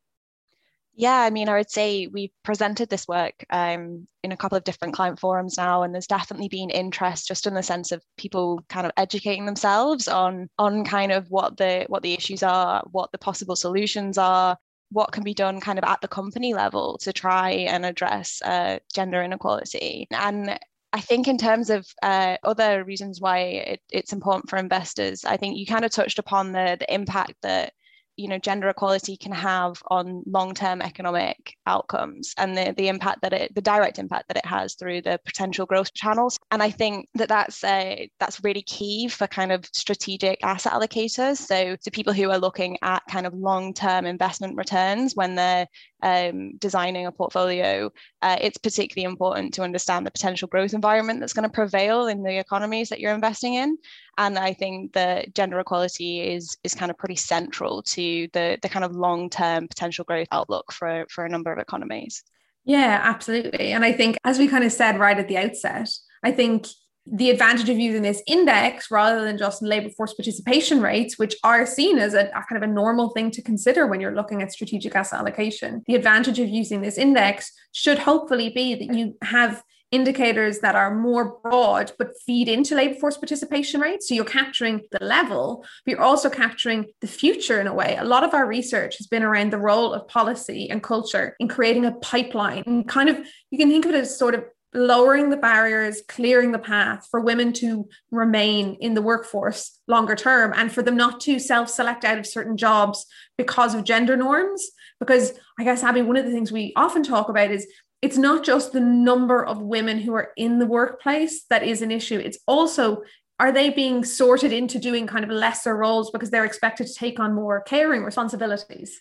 Yeah, 0.99 1.21
I 1.21 1.29
mean, 1.29 1.47
I 1.47 1.55
would 1.55 1.71
say 1.71 2.07
we've 2.07 2.33
presented 2.43 2.89
this 2.89 3.07
work 3.07 3.45
um, 3.51 4.05
in 4.21 4.33
a 4.33 4.37
couple 4.37 4.57
of 4.57 4.65
different 4.65 4.93
client 4.93 5.17
forums 5.17 5.55
now, 5.55 5.83
and 5.83 5.93
there's 5.93 6.07
definitely 6.07 6.49
been 6.49 6.69
interest 6.69 7.25
just 7.25 7.47
in 7.47 7.53
the 7.53 7.63
sense 7.63 7.93
of 7.93 8.03
people 8.17 8.65
kind 8.67 8.85
of 8.85 8.91
educating 8.97 9.45
themselves 9.45 10.09
on 10.09 10.49
on 10.59 10.83
kind 10.83 11.13
of 11.13 11.31
what 11.31 11.55
the 11.55 11.85
what 11.87 12.03
the 12.03 12.15
issues 12.15 12.43
are, 12.43 12.83
what 12.91 13.13
the 13.13 13.17
possible 13.17 13.55
solutions 13.55 14.17
are, 14.17 14.57
what 14.91 15.13
can 15.13 15.23
be 15.23 15.33
done 15.33 15.61
kind 15.61 15.79
of 15.79 15.85
at 15.85 16.01
the 16.01 16.07
company 16.09 16.53
level 16.53 16.97
to 16.97 17.13
try 17.13 17.51
and 17.51 17.85
address 17.85 18.41
uh, 18.41 18.79
gender 18.93 19.23
inequality. 19.23 20.05
And 20.11 20.59
I 20.91 20.99
think 20.99 21.29
in 21.29 21.37
terms 21.37 21.69
of 21.69 21.87
uh, 22.03 22.35
other 22.43 22.83
reasons 22.83 23.21
why 23.21 23.39
it, 23.39 23.81
it's 23.89 24.11
important 24.11 24.49
for 24.49 24.57
investors, 24.57 25.23
I 25.23 25.37
think 25.37 25.57
you 25.57 25.65
kind 25.65 25.85
of 25.85 25.91
touched 25.91 26.19
upon 26.19 26.51
the 26.51 26.75
the 26.77 26.93
impact 26.93 27.35
that 27.43 27.71
you 28.19 28.27
know 28.27 28.37
gender 28.37 28.67
equality 28.69 29.15
can 29.15 29.31
have 29.31 29.81
on 29.87 30.23
long-term 30.27 30.81
economic 30.81 31.55
outcomes 31.65 32.33
and 32.37 32.57
the, 32.57 32.73
the 32.77 32.87
impact 32.89 33.21
that 33.21 33.33
it 33.33 33.53
the 33.55 33.61
direct 33.61 33.97
impact 33.97 34.27
that 34.27 34.37
it 34.37 34.45
has 34.45 34.75
through 34.75 35.01
the 35.01 35.19
potential 35.25 35.65
growth 35.65 35.93
channels. 35.93 36.37
And 36.51 36.61
i 36.61 36.69
think 36.69 37.07
that 37.15 37.29
that's 37.29 37.63
uh, 37.63 37.95
that's 38.19 38.43
really 38.43 38.61
key 38.63 39.07
for 39.07 39.27
kind 39.27 39.51
of 39.51 39.65
strategic 39.73 40.43
asset 40.43 40.73
allocators. 40.73 41.37
So 41.37 41.75
to 41.75 41.91
people 41.91 42.13
who 42.13 42.29
are 42.29 42.37
looking 42.37 42.77
at 42.81 43.03
kind 43.09 43.25
of 43.25 43.33
long-term 43.33 44.05
investment 44.05 44.57
returns 44.57 45.15
when 45.15 45.35
they're 45.35 45.67
um, 46.01 46.57
designing 46.57 47.05
a 47.05 47.11
portfolio, 47.11 47.91
uh, 48.21 48.37
it's 48.39 48.57
particularly 48.57 49.09
important 49.09 49.53
to 49.55 49.63
understand 49.63 50.05
the 50.05 50.11
potential 50.11 50.47
growth 50.47 50.73
environment 50.73 51.19
that's 51.19 51.33
going 51.33 51.47
to 51.47 51.53
prevail 51.53 52.07
in 52.07 52.23
the 52.23 52.39
economies 52.39 52.89
that 52.89 52.99
you're 52.99 53.13
investing 53.13 53.55
in. 53.55 53.77
And 54.17 54.37
I 54.37 54.53
think 54.53 54.93
that 54.93 55.33
gender 55.33 55.59
equality 55.59 56.21
is 56.21 56.57
is 56.63 56.75
kind 56.75 56.91
of 56.91 56.97
pretty 56.97 57.15
central 57.15 57.83
to 57.83 58.27
the 58.33 58.57
the 58.61 58.69
kind 58.69 58.85
of 58.85 58.95
long 58.95 59.29
term 59.29 59.67
potential 59.67 60.05
growth 60.05 60.27
outlook 60.31 60.71
for 60.71 61.05
for 61.09 61.25
a 61.25 61.29
number 61.29 61.51
of 61.51 61.59
economies. 61.59 62.23
Yeah, 62.65 62.99
absolutely. 63.03 63.71
And 63.71 63.83
I 63.83 63.93
think, 63.93 64.17
as 64.23 64.37
we 64.37 64.47
kind 64.47 64.63
of 64.63 64.71
said 64.71 64.99
right 64.99 65.17
at 65.17 65.27
the 65.27 65.37
outset, 65.37 65.89
I 66.23 66.31
think 66.31 66.67
the 67.11 67.29
advantage 67.29 67.69
of 67.69 67.79
using 67.79 68.01
this 68.01 68.21
index 68.27 68.91
rather 68.91 69.23
than 69.23 69.37
just 69.37 69.61
labor 69.61 69.89
force 69.89 70.13
participation 70.13 70.81
rates, 70.81 71.17
which 71.17 71.35
are 71.43 71.65
seen 71.65 71.97
as 71.97 72.13
a, 72.13 72.27
a, 72.27 72.45
kind 72.47 72.57
of 72.57 72.63
a 72.63 72.67
normal 72.67 73.09
thing 73.09 73.31
to 73.31 73.41
consider 73.41 73.87
when 73.87 73.99
you're 73.99 74.15
looking 74.15 74.41
at 74.41 74.51
strategic 74.51 74.95
asset 74.95 75.19
allocation. 75.19 75.83
The 75.87 75.95
advantage 75.95 76.39
of 76.39 76.47
using 76.47 76.81
this 76.81 76.97
index 76.97 77.51
should 77.71 77.99
hopefully 77.99 78.49
be 78.49 78.75
that 78.75 78.95
you 78.95 79.15
have 79.23 79.63
indicators 79.91 80.59
that 80.59 80.75
are 80.75 80.95
more 80.95 81.39
broad 81.41 81.91
but 81.97 82.11
feed 82.25 82.47
into 82.47 82.75
labor 82.75 82.93
force 82.93 83.17
participation 83.17 83.81
rates. 83.81 84.07
So 84.07 84.13
you're 84.13 84.25
capturing 84.25 84.81
the 84.91 85.03
level, 85.03 85.65
but 85.85 85.91
you're 85.91 86.01
also 86.01 86.29
capturing 86.29 86.85
the 87.01 87.07
future 87.07 87.59
in 87.59 87.67
a 87.67 87.73
way. 87.73 87.95
A 87.97 88.03
lot 88.03 88.23
of 88.23 88.33
our 88.33 88.45
research 88.45 88.97
has 88.97 89.07
been 89.07 89.23
around 89.23 89.51
the 89.51 89.57
role 89.57 89.93
of 89.93 90.07
policy 90.07 90.69
and 90.69 90.83
culture 90.83 91.35
in 91.39 91.47
creating 91.47 91.85
a 91.85 91.93
pipeline. 91.93 92.63
And 92.67 92.87
kind 92.87 93.09
of, 93.09 93.17
you 93.49 93.57
can 93.57 93.69
think 93.69 93.85
of 93.85 93.95
it 93.95 93.97
as 93.97 94.17
sort 94.17 94.35
of 94.35 94.43
lowering 94.73 95.29
the 95.29 95.37
barriers, 95.37 96.01
clearing 96.07 96.51
the 96.51 96.59
path 96.59 97.07
for 97.09 97.19
women 97.19 97.53
to 97.53 97.89
remain 98.11 98.77
in 98.79 98.93
the 98.93 99.01
workforce 99.01 99.79
longer 99.87 100.15
term 100.15 100.53
and 100.55 100.71
for 100.71 100.83
them 100.83 100.95
not 100.95 101.19
to 101.21 101.39
self 101.39 101.69
select 101.69 102.05
out 102.05 102.19
of 102.19 102.27
certain 102.27 102.57
jobs 102.57 103.05
because 103.37 103.73
of 103.73 103.83
gender 103.83 104.15
norms. 104.15 104.69
Because 104.99 105.33
I 105.59 105.63
guess, 105.63 105.83
Abby, 105.83 106.01
one 106.01 106.17
of 106.17 106.25
the 106.25 106.31
things 106.31 106.51
we 106.51 106.73
often 106.75 107.03
talk 107.03 107.29
about 107.29 107.51
is 107.51 107.67
it's 108.01 108.17
not 108.17 108.45
just 108.45 108.71
the 108.71 108.79
number 108.79 109.45
of 109.45 109.61
women 109.61 109.99
who 109.99 110.13
are 110.13 110.31
in 110.37 110.59
the 110.59 110.65
workplace 110.65 111.43
that 111.49 111.63
is 111.63 111.81
an 111.81 111.91
issue. 111.91 112.17
It's 112.17 112.39
also 112.47 113.03
are 113.39 113.53
they 113.53 113.69
being 113.69 114.03
sorted 114.03 114.51
into 114.51 114.79
doing 114.79 115.07
kind 115.07 115.23
of 115.23 115.31
lesser 115.31 115.75
roles 115.75 116.11
because 116.11 116.29
they're 116.29 116.45
expected 116.45 116.87
to 116.87 116.93
take 116.93 117.19
on 117.19 117.33
more 117.33 117.61
caring 117.61 118.03
responsibilities? 118.03 118.99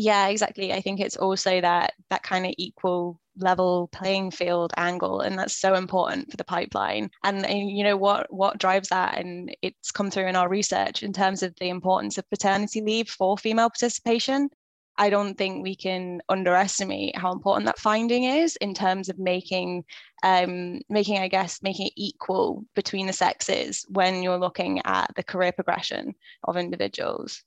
Yeah, 0.00 0.28
exactly. 0.28 0.72
I 0.72 0.80
think 0.80 1.00
it's 1.00 1.16
also 1.16 1.60
that 1.60 1.94
that 2.08 2.22
kind 2.22 2.46
of 2.46 2.54
equal 2.56 3.20
level 3.36 3.88
playing 3.90 4.30
field 4.30 4.72
angle 4.76 5.20
and 5.22 5.36
that's 5.36 5.56
so 5.56 5.74
important 5.74 6.30
for 6.30 6.36
the 6.36 6.44
pipeline 6.44 7.10
and, 7.24 7.44
and, 7.44 7.70
you 7.70 7.82
know 7.84 7.96
what 7.96 8.32
what 8.32 8.58
drives 8.58 8.88
that 8.90 9.18
and 9.18 9.54
it's 9.62 9.90
come 9.92 10.10
through 10.10 10.26
in 10.26 10.36
our 10.36 10.48
research 10.48 11.02
in 11.02 11.12
terms 11.12 11.42
of 11.42 11.54
the 11.60 11.68
importance 11.68 12.18
of 12.18 12.28
paternity 12.30 12.80
leave 12.80 13.08
for 13.08 13.36
female 13.38 13.70
participation 13.70 14.48
I 14.96 15.10
don't 15.10 15.36
think 15.36 15.62
we 15.62 15.76
can 15.76 16.20
underestimate 16.28 17.16
how 17.16 17.32
important 17.32 17.66
that 17.66 17.78
finding 17.78 18.24
is 18.24 18.56
in 18.56 18.74
terms 18.74 19.08
of 19.08 19.18
making 19.18 19.84
um, 20.24 20.80
making, 20.88 21.18
I 21.18 21.28
guess, 21.28 21.62
making 21.62 21.88
it 21.88 21.92
equal 21.96 22.64
between 22.74 23.06
the 23.06 23.12
sexes 23.12 23.84
when 23.88 24.22
you're 24.22 24.38
looking 24.38 24.80
at 24.84 25.12
the 25.16 25.22
career 25.22 25.52
progression 25.52 26.14
of 26.44 26.56
individuals. 26.56 27.44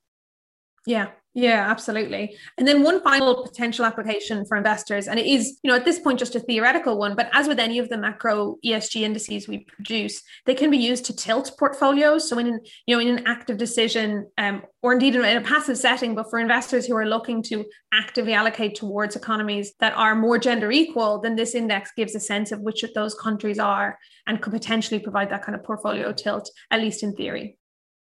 Yeah, 0.86 1.10
yeah, 1.34 1.70
absolutely. 1.70 2.36
And 2.58 2.68
then 2.68 2.84
one 2.84 3.02
final 3.02 3.44
potential 3.44 3.86
application 3.86 4.46
for 4.46 4.58
investors, 4.58 5.08
and 5.08 5.18
it 5.18 5.26
is, 5.26 5.60
you 5.64 5.70
know, 5.70 5.78
at 5.78 5.86
this 5.86 6.00
point 6.00 6.20
just 6.20 6.36
a 6.36 6.42
theoretical 6.42 6.98
one, 6.98 7.16
but 7.16 7.30
as 7.34 7.48
with 7.48 7.58
any 7.58 7.80
of 7.80 7.88
the 7.88 7.98
macro 7.98 8.58
ESG 8.66 9.02
indices 9.02 9.48
we 9.48 9.60
produce, 9.60 10.22
they 10.46 10.54
can 10.54 10.70
be 10.70 10.78
used 10.78 11.06
to 11.06 11.16
tilt 11.16 11.52
portfolios. 11.58 12.28
So 12.28 12.38
in, 12.38 12.48
an, 12.48 12.60
you 12.86 12.96
know, 12.96 13.02
in 13.02 13.18
an 13.18 13.28
active 13.28 13.58
decision, 13.58 14.28
um, 14.38 14.64
or 14.82 14.92
indeed 14.92 15.16
in 15.16 15.24
a 15.24 15.42
passive 15.42 15.78
setting, 15.78 16.16
but 16.16 16.30
for 16.30 16.38
investors 16.38 16.86
who 16.86 16.98
are 16.98 17.08
looking 17.08 17.42
to 17.44 17.64
actively 17.94 18.34
allocate 18.34 18.76
towards 18.76 19.16
economies 19.16 19.74
that 19.80 19.96
are 19.96 20.16
more 20.16 20.38
gender 20.38 20.70
equal, 20.70 21.22
then 21.22 21.38
this 21.38 21.56
index 21.56 21.92
gives 21.96 22.14
a 22.14 22.20
sense 22.20 22.52
of 22.52 22.60
which 22.60 22.84
of 22.84 22.94
those 22.94 23.16
countries 23.16 23.60
are 23.60 23.98
and 24.28 24.42
could 24.42 24.52
potentially 24.52 25.00
provide 25.00 25.30
that 25.30 25.46
kind 25.46 25.56
of 25.56 25.64
portfolio 25.64 26.12
tilt, 26.12 26.50
at 26.72 26.82
least 26.82 27.04
in 27.04 27.14
theory. 27.14 27.58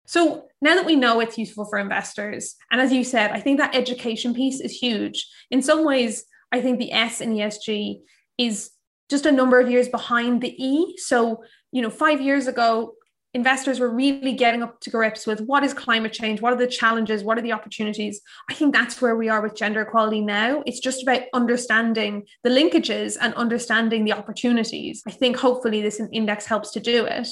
So 0.07 0.45
now 0.61 0.73
that 0.75 0.85
we 0.85 0.95
know 0.95 1.19
it's 1.19 1.37
useful 1.37 1.65
for 1.65 1.77
investors, 1.77 2.55
and 2.71 2.81
as 2.81 2.91
you 2.91 3.03
said, 3.03 3.31
I 3.31 3.41
think 3.41 3.59
that 3.59 3.75
education 3.75 4.33
piece 4.33 4.61
is 4.61 4.71
huge. 4.71 5.27
In 5.51 5.61
some 5.61 5.85
ways, 5.85 6.25
I 6.51 6.61
think 6.61 6.79
the 6.79 6.93
S 6.93 7.19
in 7.19 7.33
ESG 7.33 7.99
is 8.37 8.71
just 9.09 9.25
a 9.25 9.31
number 9.31 9.59
of 9.59 9.69
years 9.69 9.89
behind 9.89 10.41
the 10.41 10.55
E. 10.63 10.95
So, 10.97 11.43
you 11.73 11.81
know, 11.81 11.89
five 11.89 12.21
years 12.21 12.47
ago, 12.47 12.93
investors 13.33 13.81
were 13.81 13.93
really 13.93 14.31
getting 14.31 14.63
up 14.63 14.79
to 14.79 14.89
grips 14.89 15.27
with 15.27 15.41
what 15.41 15.63
is 15.63 15.73
climate 15.73 16.13
change, 16.13 16.41
what 16.41 16.53
are 16.53 16.57
the 16.57 16.67
challenges, 16.67 17.23
what 17.23 17.37
are 17.37 17.41
the 17.41 17.51
opportunities. 17.51 18.21
I 18.49 18.53
think 18.53 18.73
that's 18.73 19.01
where 19.01 19.17
we 19.17 19.27
are 19.27 19.41
with 19.41 19.55
gender 19.55 19.81
equality 19.81 20.21
now. 20.21 20.63
It's 20.65 20.79
just 20.79 21.03
about 21.03 21.23
understanding 21.33 22.25
the 22.43 22.49
linkages 22.49 23.17
and 23.19 23.33
understanding 23.33 24.05
the 24.05 24.13
opportunities. 24.13 25.03
I 25.05 25.11
think 25.11 25.35
hopefully 25.35 25.81
this 25.81 26.01
index 26.13 26.45
helps 26.45 26.71
to 26.71 26.79
do 26.79 27.05
it. 27.05 27.27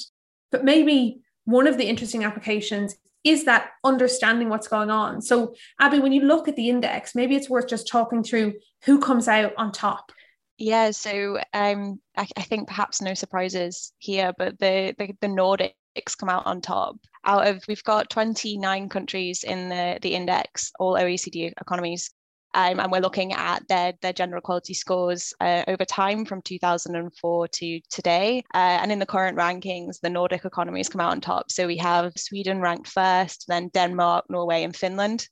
But 0.52 0.66
maybe 0.66 1.22
one 1.46 1.68
of 1.68 1.78
the 1.78 1.86
interesting 1.86 2.24
applications 2.24 2.96
is 3.24 3.46
that 3.46 3.72
understanding 3.84 4.50
what's 4.50 4.68
going 4.68 4.92
on. 4.92 5.22
So, 5.22 5.56
Abby, 5.80 6.00
when 6.00 6.12
you 6.12 6.22
look 6.22 6.48
at 6.48 6.56
the 6.56 6.70
index, 6.70 7.16
maybe 7.16 7.36
it's 7.36 7.50
worth 7.50 7.68
just 7.68 7.88
talking 7.88 8.24
through 8.24 8.54
who 8.84 9.00
comes 9.00 9.28
out 9.28 9.54
on 9.58 9.72
top. 9.72 10.12
Yeah, 10.58 10.92
so 10.92 11.40
um, 11.54 12.00
I, 12.16 12.28
I 12.38 12.42
think 12.44 12.68
perhaps 12.68 13.02
no 13.02 13.14
surprises 13.14 13.92
here, 13.98 14.32
but 14.38 14.58
the, 14.60 14.96
the 14.98 15.14
the 15.20 15.28
Nordics 15.28 16.18
come 16.18 16.30
out 16.30 16.46
on 16.46 16.62
top. 16.62 16.98
Out 17.26 17.48
of 17.48 17.64
we've 17.68 17.84
got 17.84 18.10
29 18.10 18.88
countries 18.90 19.44
in 19.44 19.70
the 19.70 20.00
the 20.02 20.14
index, 20.14 20.72
all 20.80 20.94
OECD 20.94 21.52
economies, 21.60 22.12
um, 22.56 22.80
and 22.80 22.90
we're 22.90 23.02
looking 23.02 23.34
at 23.34 23.68
their, 23.68 23.94
their 24.02 24.14
gender 24.14 24.38
equality 24.38 24.74
scores 24.74 25.34
uh, 25.42 25.64
over 25.68 25.84
time 25.84 26.24
from 26.24 26.42
2004 26.42 27.48
to 27.50 27.82
today. 27.90 28.44
Uh, 28.54 28.80
and 28.82 28.94
in 28.94 29.00
the 29.00 29.06
current 29.06 29.38
rankings, 29.38 30.00
the 30.00 30.10
Nordic 30.10 30.46
economies 30.46 30.88
come 30.88 31.02
out 31.02 31.12
on 31.12 31.20
top. 31.20 31.52
So 31.52 31.68
we 31.68 31.78
have 31.78 32.14
Sweden 32.16 32.62
ranked 32.62 32.88
first, 32.88 33.46
then 33.50 33.68
Denmark, 33.74 34.26
Norway, 34.30 34.64
and 34.64 34.74
Finland. 34.74 35.28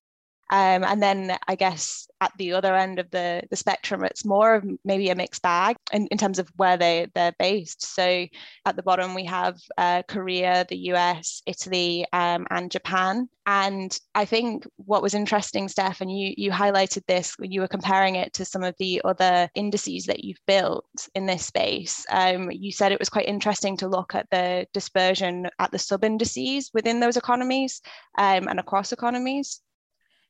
Um, 0.54 0.84
and 0.84 1.02
then 1.02 1.36
I 1.48 1.56
guess 1.56 2.08
at 2.22 2.32
the 2.38 2.54
other 2.54 2.76
end 2.76 3.00
of 3.00 3.10
the, 3.10 3.42
the 3.50 3.56
spectrum, 3.56 4.04
it's 4.04 4.24
more 4.24 4.54
of 4.54 4.64
maybe 4.86 5.10
a 5.10 5.16
mixed 5.16 5.42
bag 5.42 5.76
in, 5.92 6.06
in 6.12 6.20
terms 6.20 6.38
of 6.38 6.48
where 6.58 6.78
they, 6.78 7.08
they're 7.16 7.34
based. 7.40 7.84
So 7.96 8.28
at 8.68 8.76
the 8.76 8.84
bottom, 8.84 9.16
we 9.16 9.26
have 9.26 9.58
uh, 9.80 10.04
Korea, 10.08 10.64
the 10.70 10.78
US, 10.94 11.42
Italy, 11.48 12.06
um, 12.14 12.46
and 12.52 12.70
Japan. 12.70 13.28
And 13.48 14.00
I 14.14 14.26
think 14.26 14.68
what 14.76 15.02
was 15.02 15.16
interesting, 15.16 15.68
Steph, 15.68 16.02
and 16.02 16.16
you, 16.16 16.36
you 16.38 16.52
highlighted 16.52 17.02
this, 17.08 17.34
when 17.40 17.52
you 17.52 17.62
were 17.62 17.68
comparing 17.68 18.16
it 18.16 18.32
to 18.34 18.46
some 18.46 18.64
of 18.64 18.76
the 18.78 19.02
other 19.04 19.50
indices 19.56 20.06
that 20.06 20.24
you've 20.24 20.46
built 20.46 20.86
in 21.16 21.26
this 21.26 21.48
space. 21.48 22.06
Um, 22.12 22.52
you 22.52 22.72
said 22.72 22.92
it 22.92 23.00
was 23.00 23.10
quite 23.10 23.28
interesting 23.28 23.76
to 23.78 23.88
look 23.88 24.14
at 24.14 24.28
the 24.30 24.68
dispersion 24.72 25.48
at 25.58 25.72
the 25.72 25.80
sub 25.80 26.04
indices 26.04 26.70
within 26.76 27.00
those 27.00 27.18
economies 27.18 27.82
um, 28.20 28.48
and 28.48 28.60
across 28.60 28.92
economies. 28.92 29.60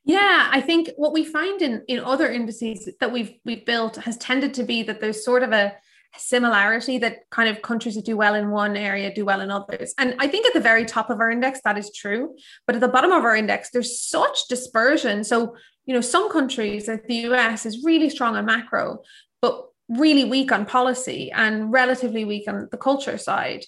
Yeah, 0.06 0.50
I 0.52 0.60
think 0.60 0.90
what 0.98 1.14
we 1.14 1.24
find 1.24 1.62
in 1.62 1.84
in 1.88 2.00
other 2.00 2.30
indices 2.30 2.90
that 3.00 3.12
we've 3.12 3.34
we've 3.46 3.66
built 3.66 3.96
has 3.98 4.18
tended 4.18 4.54
to 4.56 4.64
be 4.64 4.84
that 4.84 5.00
there's 5.00 5.24
sort 5.24 5.44
of 5.44 5.54
a 5.54 5.74
similarity 6.18 6.98
that 7.00 7.30
kind 7.32 7.50
of 7.50 7.62
countries 7.62 7.96
that 7.96 8.06
do 8.06 8.16
well 8.16 8.36
in 8.36 8.52
one 8.52 8.78
area 8.78 9.14
do 9.14 9.26
well 9.26 9.42
in 9.42 9.50
others. 9.50 9.94
And 9.98 10.16
I 10.20 10.28
think 10.28 10.46
at 10.46 10.54
the 10.54 10.60
very 10.60 10.86
top 10.86 11.10
of 11.10 11.20
our 11.20 11.32
index 11.32 11.62
that 11.64 11.78
is 11.78 11.92
true, 11.92 12.36
but 12.68 12.76
at 12.76 12.82
the 12.82 12.88
bottom 12.88 13.12
of 13.12 13.24
our 13.24 13.36
index 13.36 13.72
there's 13.72 14.00
such 14.00 14.48
dispersion. 14.48 15.24
So, 15.24 15.56
you 15.86 15.94
know, 15.94 16.02
some 16.02 16.32
countries 16.32 16.88
like 16.88 17.08
the 17.08 17.28
US 17.30 17.66
is 17.66 17.84
really 17.84 18.10
strong 18.10 18.36
on 18.36 18.46
macro, 18.46 19.02
but 19.42 19.70
really 19.90 20.26
weak 20.26 20.52
on 20.52 20.66
policy 20.66 21.32
and 21.32 21.72
relatively 21.72 22.26
weak 22.26 22.48
on 22.48 22.68
the 22.72 22.78
culture 22.78 23.18
side 23.18 23.66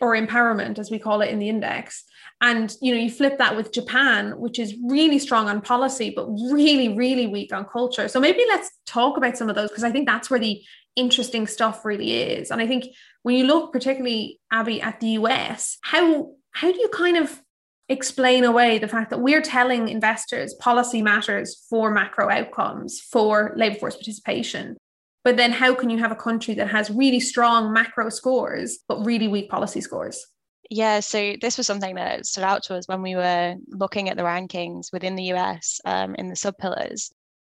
or 0.00 0.14
empowerment 0.14 0.78
as 0.78 0.90
we 0.90 0.98
call 0.98 1.20
it 1.20 1.30
in 1.30 1.38
the 1.38 1.48
index. 1.48 2.04
And 2.40 2.74
you 2.80 2.94
know 2.94 3.00
you 3.00 3.10
flip 3.10 3.38
that 3.38 3.56
with 3.56 3.72
japan 3.72 4.38
which 4.38 4.60
is 4.60 4.76
really 4.86 5.18
strong 5.18 5.48
on 5.48 5.60
policy 5.60 6.12
but 6.14 6.28
really 6.28 6.96
really 6.96 7.26
weak 7.26 7.52
on 7.52 7.64
culture. 7.64 8.06
So 8.08 8.20
maybe 8.20 8.44
let's 8.48 8.70
talk 8.86 9.16
about 9.16 9.36
some 9.36 9.48
of 9.48 9.56
those 9.56 9.70
because 9.70 9.84
i 9.84 9.90
think 9.90 10.06
that's 10.06 10.30
where 10.30 10.38
the 10.38 10.62
interesting 10.94 11.46
stuff 11.46 11.84
really 11.84 12.22
is. 12.22 12.50
And 12.50 12.60
i 12.60 12.66
think 12.66 12.86
when 13.22 13.34
you 13.34 13.44
look 13.44 13.72
particularly 13.72 14.40
abby 14.52 14.80
at 14.80 15.00
the 15.00 15.08
us 15.08 15.78
how 15.82 16.30
how 16.52 16.70
do 16.70 16.78
you 16.78 16.88
kind 16.90 17.16
of 17.16 17.42
explain 17.88 18.44
away 18.44 18.78
the 18.78 18.88
fact 18.88 19.10
that 19.10 19.20
we're 19.20 19.42
telling 19.42 19.88
investors 19.88 20.54
policy 20.54 21.02
matters 21.02 21.66
for 21.68 21.90
macro 21.90 22.30
outcomes 22.30 23.00
for 23.00 23.52
labor 23.56 23.78
force 23.78 23.96
participation 23.96 24.76
but 25.24 25.36
then 25.36 25.52
how 25.52 25.74
can 25.74 25.90
you 25.90 25.98
have 25.98 26.12
a 26.12 26.16
country 26.16 26.54
that 26.54 26.68
has 26.68 26.90
really 26.90 27.20
strong 27.20 27.72
macro 27.72 28.08
scores 28.08 28.78
but 28.88 29.04
really 29.04 29.28
weak 29.28 29.50
policy 29.50 29.80
scores 29.80 30.26
yeah, 30.70 31.00
so 31.00 31.34
this 31.40 31.56
was 31.56 31.66
something 31.66 31.94
that 31.94 32.26
stood 32.26 32.44
out 32.44 32.62
to 32.64 32.74
us 32.74 32.86
when 32.86 33.00
we 33.00 33.16
were 33.16 33.54
looking 33.68 34.10
at 34.10 34.16
the 34.16 34.22
rankings 34.22 34.92
within 34.92 35.16
the 35.16 35.32
US 35.34 35.80
um, 35.84 36.14
in 36.16 36.28
the 36.28 36.36
sub 36.36 36.58
pillars. 36.58 37.10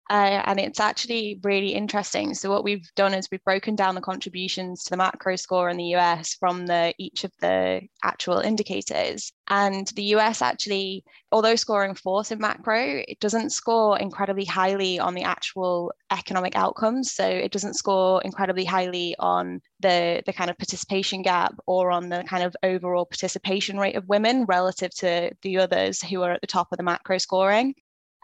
Uh, 0.08 0.40
and 0.44 0.60
it's 0.60 0.78
actually 0.78 1.40
really 1.42 1.70
interesting. 1.70 2.32
So 2.32 2.48
what 2.48 2.62
we've 2.62 2.88
done 2.94 3.12
is 3.12 3.28
we've 3.30 3.42
broken 3.42 3.74
down 3.74 3.96
the 3.96 4.00
contributions 4.00 4.84
to 4.84 4.90
the 4.90 4.96
macro 4.96 5.34
score 5.34 5.68
in 5.68 5.76
the 5.76 5.96
US 5.96 6.34
from 6.34 6.66
the 6.66 6.94
each 6.96 7.24
of 7.24 7.32
the 7.40 7.82
actual 8.04 8.38
indicators. 8.38 9.32
And 9.48 9.88
the 9.96 10.14
US 10.14 10.42
actually, 10.42 11.04
although 11.32 11.56
scoring 11.56 11.96
fourth 11.96 12.30
in 12.30 12.38
macro, 12.38 13.02
it 13.08 13.18
doesn't 13.18 13.50
score 13.50 13.98
incredibly 13.98 14.44
highly 14.44 15.00
on 15.00 15.14
the 15.14 15.24
actual 15.24 15.92
economic 16.12 16.54
outcomes. 16.54 17.12
So 17.12 17.26
it 17.26 17.50
doesn't 17.50 17.74
score 17.74 18.22
incredibly 18.22 18.64
highly 18.64 19.16
on 19.18 19.60
the, 19.80 20.22
the 20.24 20.32
kind 20.32 20.50
of 20.50 20.58
participation 20.58 21.22
gap 21.22 21.54
or 21.66 21.90
on 21.90 22.08
the 22.08 22.22
kind 22.28 22.44
of 22.44 22.54
overall 22.62 23.06
participation 23.06 23.76
rate 23.76 23.96
of 23.96 24.08
women 24.08 24.44
relative 24.44 24.94
to 24.96 25.32
the 25.42 25.58
others 25.58 26.00
who 26.00 26.22
are 26.22 26.32
at 26.32 26.40
the 26.42 26.46
top 26.46 26.68
of 26.70 26.78
the 26.78 26.84
macro 26.84 27.18
scoring. 27.18 27.74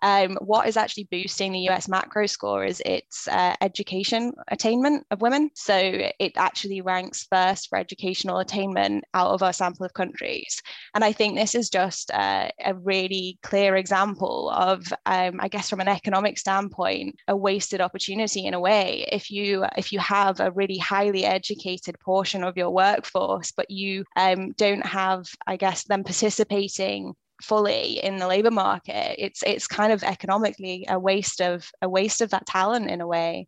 Um, 0.02 0.37
what 0.40 0.66
is 0.68 0.76
actually 0.76 1.09
boosting 1.11 1.52
the 1.52 1.68
US 1.71 1.88
macro 1.88 2.26
score 2.26 2.64
is 2.64 2.82
its 2.85 3.28
uh, 3.28 3.54
education 3.61 4.32
attainment 4.49 5.06
of 5.11 5.23
women. 5.23 5.50
So 5.54 5.76
it 5.76 6.32
actually 6.37 6.80
ranks 6.80 7.26
first 7.30 7.68
for 7.68 7.78
educational 7.78 8.38
attainment 8.38 9.04
out 9.14 9.30
of 9.30 9.42
our 9.42 9.52
sample 9.52 9.87
of 9.87 9.94
countries. 9.94 10.61
And 10.94 11.04
I 11.04 11.12
think 11.12 11.37
this 11.37 11.54
is 11.54 11.71
just 11.71 12.11
uh, 12.12 12.49
a 12.64 12.75
really 12.75 13.38
clear 13.42 13.76
example 13.76 14.50
of, 14.50 14.85
um, 15.06 15.38
I 15.40 15.49
guess, 15.49 15.71
from 15.71 15.80
an 15.80 15.88
economic 15.88 16.38
standpoint, 16.38 17.16
a 17.28 17.37
wasted 17.37 17.80
opportunity 17.80 18.47
in 18.47 18.54
a 18.54 18.61
way. 18.61 19.06
If 19.11 19.30
you 19.30 19.64
if 19.76 19.92
you 19.92 20.00
have 20.00 20.40
a 20.40 20.50
really 20.50 20.78
highly 20.78 21.25
educated 21.25 21.99
portion 22.00 22.42
of 22.42 22.56
your 22.56 22.71
workforce, 22.71 23.52
but 23.52 23.71
you 23.71 24.04
um, 24.16 24.52
don't 24.52 24.85
have, 24.85 25.26
I 25.47 25.56
guess, 25.56 25.85
them 25.85 26.04
participating 26.04 27.14
fully 27.42 28.02
in 28.02 28.16
the 28.16 28.26
labor 28.26 28.50
market 28.50 29.14
it's 29.18 29.42
it's 29.44 29.66
kind 29.66 29.92
of 29.92 30.02
economically 30.02 30.87
a 30.88 30.99
waste 30.99 31.40
of 31.40 31.68
a 31.82 31.88
waste 31.88 32.20
of 32.20 32.30
that 32.30 32.46
talent 32.46 32.90
in 32.90 33.00
a 33.00 33.06
way 33.06 33.46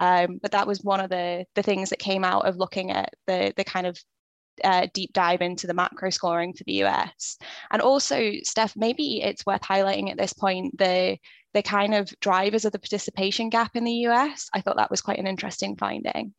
um, 0.00 0.38
but 0.42 0.50
that 0.52 0.66
was 0.66 0.82
one 0.82 1.00
of 1.00 1.10
the 1.10 1.44
the 1.54 1.62
things 1.62 1.90
that 1.90 1.98
came 1.98 2.24
out 2.24 2.46
of 2.46 2.56
looking 2.56 2.90
at 2.90 3.14
the 3.26 3.52
the 3.56 3.64
kind 3.64 3.86
of 3.86 3.98
uh, 4.62 4.86
deep 4.92 5.12
dive 5.12 5.40
into 5.40 5.66
the 5.66 5.74
macro 5.74 6.10
scoring 6.10 6.52
for 6.52 6.64
the 6.64 6.84
US. 6.84 7.38
And 7.70 7.82
also, 7.82 8.34
Steph, 8.42 8.76
maybe 8.76 9.22
it's 9.22 9.46
worth 9.46 9.62
highlighting 9.62 10.10
at 10.10 10.18
this 10.18 10.32
point 10.32 10.76
the 10.78 11.18
the 11.54 11.62
kind 11.62 11.94
of 11.94 12.12
drivers 12.20 12.64
of 12.64 12.72
the 12.72 12.78
participation 12.78 13.48
gap 13.48 13.76
in 13.76 13.84
the 13.84 14.06
US. 14.08 14.48
I 14.52 14.60
thought 14.60 14.76
that 14.76 14.90
was 14.90 15.00
quite 15.00 15.18
an 15.18 15.26
interesting 15.26 15.76
finding. 15.76 16.34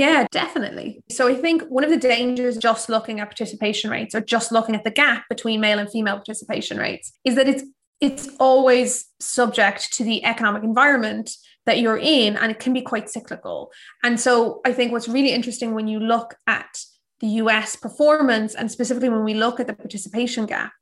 Yeah, 0.00 0.26
definitely. 0.30 1.02
So 1.10 1.28
I 1.28 1.34
think 1.34 1.64
one 1.64 1.84
of 1.84 1.90
the 1.90 1.98
dangers 1.98 2.56
just 2.56 2.88
looking 2.88 3.20
at 3.20 3.28
participation 3.28 3.90
rates 3.90 4.14
or 4.14 4.22
just 4.22 4.50
looking 4.50 4.74
at 4.74 4.82
the 4.82 4.90
gap 4.90 5.24
between 5.28 5.60
male 5.60 5.78
and 5.78 5.90
female 5.90 6.14
participation 6.14 6.78
rates 6.78 7.12
is 7.22 7.34
that 7.34 7.46
it's 7.46 7.64
it's 8.00 8.30
always 8.40 9.08
subject 9.20 9.92
to 9.92 10.02
the 10.02 10.24
economic 10.24 10.62
environment 10.62 11.32
that 11.66 11.80
you're 11.80 11.98
in 11.98 12.38
and 12.38 12.50
it 12.50 12.58
can 12.58 12.72
be 12.72 12.80
quite 12.80 13.10
cyclical. 13.10 13.70
And 14.02 14.18
so 14.18 14.62
I 14.64 14.72
think 14.72 14.90
what's 14.90 15.06
really 15.06 15.32
interesting 15.32 15.74
when 15.74 15.86
you 15.86 16.00
look 16.00 16.34
at 16.46 16.78
the 17.20 17.28
US 17.28 17.76
performance, 17.76 18.54
and 18.54 18.70
specifically 18.70 19.08
when 19.08 19.24
we 19.24 19.34
look 19.34 19.60
at 19.60 19.66
the 19.66 19.74
participation 19.74 20.46
gap, 20.46 20.72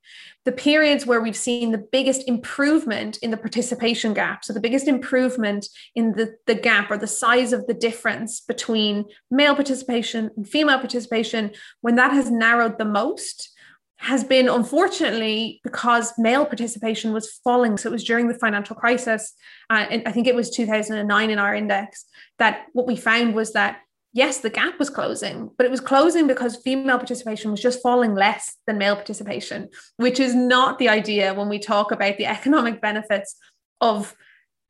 the 0.45 0.53
periods 0.53 1.05
where 1.05 1.21
we've 1.21 1.37
seen 1.37 1.73
the 1.73 1.87
biggest 1.93 2.27
improvement 2.29 3.19
in 3.19 3.31
the 3.31 3.37
participation 3.37 4.15
gap, 4.15 4.45
so 4.45 4.53
the 4.53 4.61
biggest 4.61 4.89
improvement 4.89 5.67
in 5.95 6.13
the, 6.13 6.37
the 6.47 6.55
gap 6.55 6.91
or 6.91 6.97
the 6.97 7.07
size 7.07 7.53
of 7.53 7.67
the 7.67 7.75
difference 7.75 8.41
between 8.41 9.05
male 9.31 9.55
participation 9.55 10.31
and 10.37 10.49
female 10.49 10.79
participation, 10.79 11.51
when 11.81 11.97
that 11.97 12.13
has 12.13 12.31
narrowed 12.31 12.79
the 12.79 12.85
most, 12.85 13.51
has 13.97 14.23
been 14.23 14.49
unfortunately 14.49 15.61
because 15.65 16.13
male 16.19 16.47
participation 16.47 17.13
was 17.13 17.33
falling. 17.43 17.77
So 17.77 17.89
it 17.89 17.93
was 17.93 18.05
during 18.05 18.29
the 18.29 18.39
financial 18.39 18.77
crisis, 18.77 19.35
uh, 19.71 19.87
and 19.91 20.07
I 20.07 20.13
think 20.13 20.29
it 20.29 20.37
was 20.37 20.51
2009 20.51 21.31
in 21.31 21.39
our 21.39 21.55
index, 21.55 22.05
that 22.39 22.67
what 22.75 22.87
we 22.87 22.95
found 22.95 23.35
was 23.35 23.55
that 23.55 23.81
yes, 24.13 24.39
the 24.39 24.51
gap 24.51 24.79
was 24.79 24.91
closing, 24.91 25.51
but 25.57 25.67
it 25.67 25.71
was 25.71 25.81
closing 25.81 26.27
because 26.27 26.57
female 26.57 26.99
participation 26.99 27.51
was 27.51 27.61
just 27.61 27.83
falling 27.83 28.15
less 28.15 28.57
than 28.67 28.79
male 28.79 28.97
participation, 28.97 29.69
which 29.97 30.19
is 30.21 30.35
not 30.35 30.79
the 30.79 30.89
idea 30.89 31.35
when 31.35 31.49
we 31.49 31.59
talk 31.59 31.93
about 31.93 32.17
the 32.17 32.27
economic 32.27 32.81
benefits 32.81 33.37
of 33.81 34.15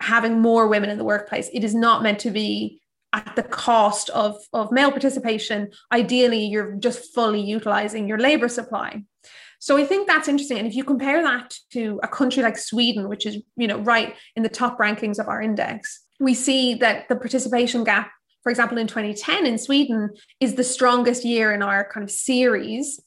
having 0.00 0.40
more 0.40 0.68
women 0.68 0.90
in 0.90 0.99
the 0.99 1.04
workplace. 1.04 1.49
It 1.52 1.64
is 1.64 1.75
not 1.75 2.02
meant 2.02 2.18
to 2.21 2.30
be 2.30 2.80
at 3.12 3.35
the 3.37 3.42
cost 3.42 4.11
of, 4.11 4.37
of 4.52 4.71
male 4.71 4.90
participation. 4.90 5.71
Ideally, 5.92 6.45
you're 6.45 6.73
just 6.73 7.14
fully 7.14 7.40
utilizing 7.40 8.07
your 8.07 8.18
labor 8.18 8.49
supply. 8.49 9.02
So 9.61 9.76
I 9.76 9.85
think 9.85 10.07
that's 10.07 10.28
interesting. 10.28 10.59
And 10.59 10.68
if 10.68 10.75
you 10.75 10.85
compare 10.85 11.23
that 11.23 11.54
to 11.73 11.99
a 12.02 12.09
country 12.09 12.42
like 12.42 12.57
Sweden, 12.57 13.09
which 13.09 13.26
is, 13.26 13.38
you 13.57 13.66
know, 13.66 13.78
right 13.78 14.14
in 14.37 14.42
the 14.42 14.49
top 14.49 14.78
rankings 14.78 15.18
of 15.18 15.26
our 15.26 15.42
index, 15.42 16.04
we 16.21 16.35
see 16.35 16.75
that 16.75 17.09
the 17.09 17.16
participation 17.16 17.83
gap 17.83 18.11
for 18.42 18.50
example, 18.50 18.78
in 18.78 18.87
2010 18.87 19.47
in 19.47 19.59
Sweden, 19.59 20.11
is 20.40 20.54
the 20.54 20.64
strongest 20.64 21.25
year 21.25 21.52
in 21.52 21.62
our 21.62 21.88
kind 21.90 22.04
of 22.04 22.11
series 22.11 23.00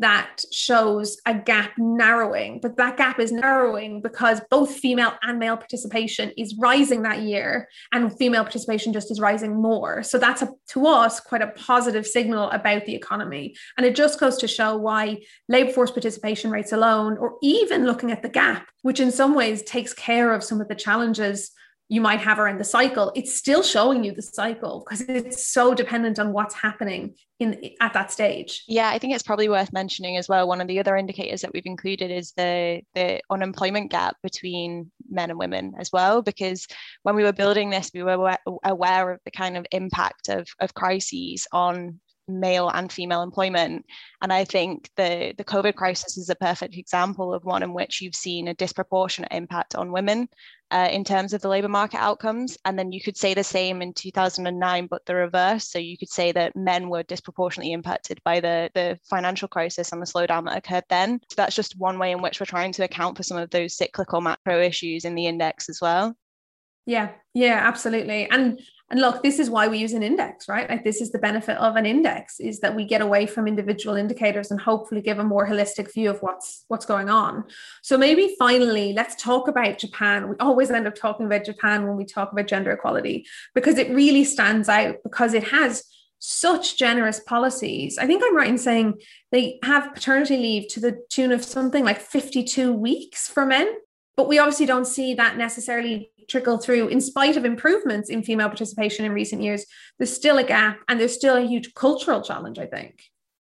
that 0.00 0.42
shows 0.50 1.18
a 1.24 1.34
gap 1.34 1.72
narrowing. 1.78 2.58
But 2.60 2.76
that 2.78 2.96
gap 2.96 3.20
is 3.20 3.30
narrowing 3.30 4.02
because 4.02 4.40
both 4.50 4.74
female 4.74 5.14
and 5.22 5.38
male 5.38 5.56
participation 5.56 6.32
is 6.36 6.56
rising 6.58 7.02
that 7.02 7.22
year, 7.22 7.68
and 7.92 8.16
female 8.16 8.42
participation 8.42 8.92
just 8.92 9.10
is 9.10 9.20
rising 9.20 9.60
more. 9.60 10.02
So 10.02 10.18
that's 10.18 10.42
a, 10.42 10.50
to 10.70 10.86
us 10.86 11.20
quite 11.20 11.42
a 11.42 11.52
positive 11.52 12.06
signal 12.06 12.50
about 12.50 12.86
the 12.86 12.94
economy. 12.94 13.54
And 13.76 13.86
it 13.86 13.94
just 13.94 14.18
goes 14.18 14.36
to 14.38 14.48
show 14.48 14.76
why 14.76 15.18
labor 15.48 15.72
force 15.72 15.92
participation 15.92 16.50
rates 16.50 16.72
alone, 16.72 17.16
or 17.16 17.36
even 17.42 17.86
looking 17.86 18.10
at 18.10 18.22
the 18.22 18.28
gap, 18.28 18.68
which 18.82 18.98
in 18.98 19.12
some 19.12 19.34
ways 19.34 19.62
takes 19.62 19.94
care 19.94 20.32
of 20.32 20.42
some 20.42 20.60
of 20.60 20.68
the 20.68 20.74
challenges 20.74 21.52
you 21.88 22.00
might 22.00 22.20
have 22.20 22.38
her 22.38 22.48
in 22.48 22.58
the 22.58 22.64
cycle 22.64 23.12
it's 23.14 23.36
still 23.36 23.62
showing 23.62 24.04
you 24.04 24.12
the 24.12 24.22
cycle 24.22 24.84
because 24.84 25.02
it's 25.02 25.46
so 25.52 25.74
dependent 25.74 26.18
on 26.18 26.32
what's 26.32 26.54
happening 26.54 27.14
in 27.40 27.58
at 27.80 27.92
that 27.92 28.10
stage 28.10 28.62
yeah 28.68 28.88
i 28.88 28.98
think 28.98 29.14
it's 29.14 29.22
probably 29.22 29.48
worth 29.48 29.72
mentioning 29.72 30.16
as 30.16 30.28
well 30.28 30.48
one 30.48 30.60
of 30.60 30.68
the 30.68 30.78
other 30.78 30.96
indicators 30.96 31.42
that 31.42 31.52
we've 31.52 31.66
included 31.66 32.10
is 32.10 32.32
the 32.36 32.80
the 32.94 33.20
unemployment 33.30 33.90
gap 33.90 34.16
between 34.22 34.90
men 35.10 35.30
and 35.30 35.38
women 35.38 35.74
as 35.78 35.90
well 35.92 36.22
because 36.22 36.66
when 37.02 37.14
we 37.14 37.22
were 37.22 37.32
building 37.32 37.70
this 37.70 37.90
we 37.92 38.02
were 38.02 38.36
aware 38.64 39.10
of 39.10 39.20
the 39.24 39.30
kind 39.30 39.56
of 39.56 39.66
impact 39.72 40.28
of 40.28 40.48
of 40.60 40.74
crises 40.74 41.46
on 41.52 42.00
male 42.28 42.70
and 42.70 42.90
female 42.90 43.22
employment. 43.22 43.84
And 44.22 44.32
I 44.32 44.44
think 44.44 44.90
the, 44.96 45.34
the 45.36 45.44
COVID 45.44 45.74
crisis 45.74 46.16
is 46.16 46.30
a 46.30 46.34
perfect 46.34 46.76
example 46.76 47.34
of 47.34 47.44
one 47.44 47.62
in 47.62 47.74
which 47.74 48.00
you've 48.00 48.14
seen 48.14 48.48
a 48.48 48.54
disproportionate 48.54 49.32
impact 49.32 49.74
on 49.74 49.92
women 49.92 50.28
uh, 50.70 50.88
in 50.90 51.04
terms 51.04 51.32
of 51.32 51.40
the 51.40 51.48
labour 51.48 51.68
market 51.68 51.98
outcomes. 51.98 52.56
And 52.64 52.78
then 52.78 52.92
you 52.92 53.00
could 53.00 53.16
say 53.16 53.34
the 53.34 53.44
same 53.44 53.82
in 53.82 53.92
2009, 53.92 54.86
but 54.86 55.04
the 55.06 55.14
reverse. 55.14 55.68
So 55.68 55.78
you 55.78 55.96
could 55.96 56.08
say 56.08 56.32
that 56.32 56.56
men 56.56 56.88
were 56.88 57.02
disproportionately 57.02 57.72
impacted 57.72 58.20
by 58.24 58.40
the, 58.40 58.70
the 58.74 58.98
financial 59.08 59.48
crisis 59.48 59.92
and 59.92 60.00
the 60.00 60.06
slowdown 60.06 60.46
that 60.46 60.58
occurred 60.58 60.84
then. 60.88 61.20
So 61.28 61.34
that's 61.36 61.56
just 61.56 61.78
one 61.78 61.98
way 61.98 62.12
in 62.12 62.22
which 62.22 62.40
we're 62.40 62.46
trying 62.46 62.72
to 62.72 62.84
account 62.84 63.16
for 63.16 63.22
some 63.22 63.38
of 63.38 63.50
those 63.50 63.76
cyclical 63.76 64.20
macro 64.20 64.60
issues 64.60 65.04
in 65.04 65.14
the 65.14 65.26
index 65.26 65.68
as 65.68 65.80
well. 65.80 66.16
Yeah, 66.86 67.12
yeah, 67.32 67.60
absolutely. 67.66 68.28
And 68.30 68.60
and 68.90 69.00
look, 69.00 69.22
this 69.22 69.38
is 69.38 69.48
why 69.48 69.66
we 69.66 69.78
use 69.78 69.94
an 69.94 70.02
index, 70.02 70.46
right? 70.46 70.68
Like 70.68 70.84
this 70.84 71.00
is 71.00 71.10
the 71.10 71.18
benefit 71.18 71.56
of 71.56 71.74
an 71.76 71.86
index 71.86 72.38
is 72.38 72.60
that 72.60 72.76
we 72.76 72.84
get 72.84 73.00
away 73.00 73.26
from 73.26 73.48
individual 73.48 73.96
indicators 73.96 74.50
and 74.50 74.60
hopefully 74.60 75.00
give 75.00 75.18
a 75.18 75.24
more 75.24 75.48
holistic 75.48 75.92
view 75.92 76.10
of 76.10 76.20
what's 76.20 76.64
what's 76.68 76.84
going 76.84 77.08
on. 77.08 77.44
So 77.82 77.96
maybe 77.96 78.36
finally, 78.38 78.92
let's 78.92 79.20
talk 79.20 79.48
about 79.48 79.78
Japan. 79.78 80.28
We 80.28 80.36
always 80.38 80.70
end 80.70 80.86
up 80.86 80.94
talking 80.94 81.24
about 81.26 81.44
Japan 81.44 81.86
when 81.86 81.96
we 81.96 82.04
talk 82.04 82.30
about 82.30 82.46
gender 82.46 82.72
equality 82.72 83.26
because 83.54 83.78
it 83.78 83.90
really 83.90 84.24
stands 84.24 84.68
out 84.68 84.96
because 85.02 85.32
it 85.32 85.48
has 85.48 85.84
such 86.18 86.78
generous 86.78 87.20
policies. 87.20 87.98
I 87.98 88.06
think 88.06 88.22
I'm 88.24 88.36
right 88.36 88.48
in 88.48 88.58
saying 88.58 89.00
they 89.32 89.58
have 89.62 89.94
paternity 89.94 90.36
leave 90.36 90.68
to 90.68 90.80
the 90.80 90.98
tune 91.10 91.32
of 91.32 91.44
something 91.44 91.84
like 91.84 92.00
52 92.00 92.72
weeks 92.72 93.28
for 93.28 93.44
men. 93.44 93.72
But 94.16 94.28
we 94.28 94.38
obviously 94.38 94.66
don't 94.66 94.86
see 94.86 95.14
that 95.14 95.36
necessarily 95.36 96.12
trickle 96.28 96.58
through 96.58 96.88
in 96.88 97.00
spite 97.00 97.36
of 97.36 97.44
improvements 97.44 98.10
in 98.10 98.22
female 98.22 98.48
participation 98.48 99.04
in 99.04 99.12
recent 99.12 99.42
years 99.42 99.64
there's 99.98 100.14
still 100.14 100.38
a 100.38 100.44
gap 100.44 100.78
and 100.88 101.00
there's 101.00 101.14
still 101.14 101.36
a 101.36 101.46
huge 101.46 101.72
cultural 101.74 102.22
challenge 102.22 102.58
i 102.58 102.66
think 102.66 103.00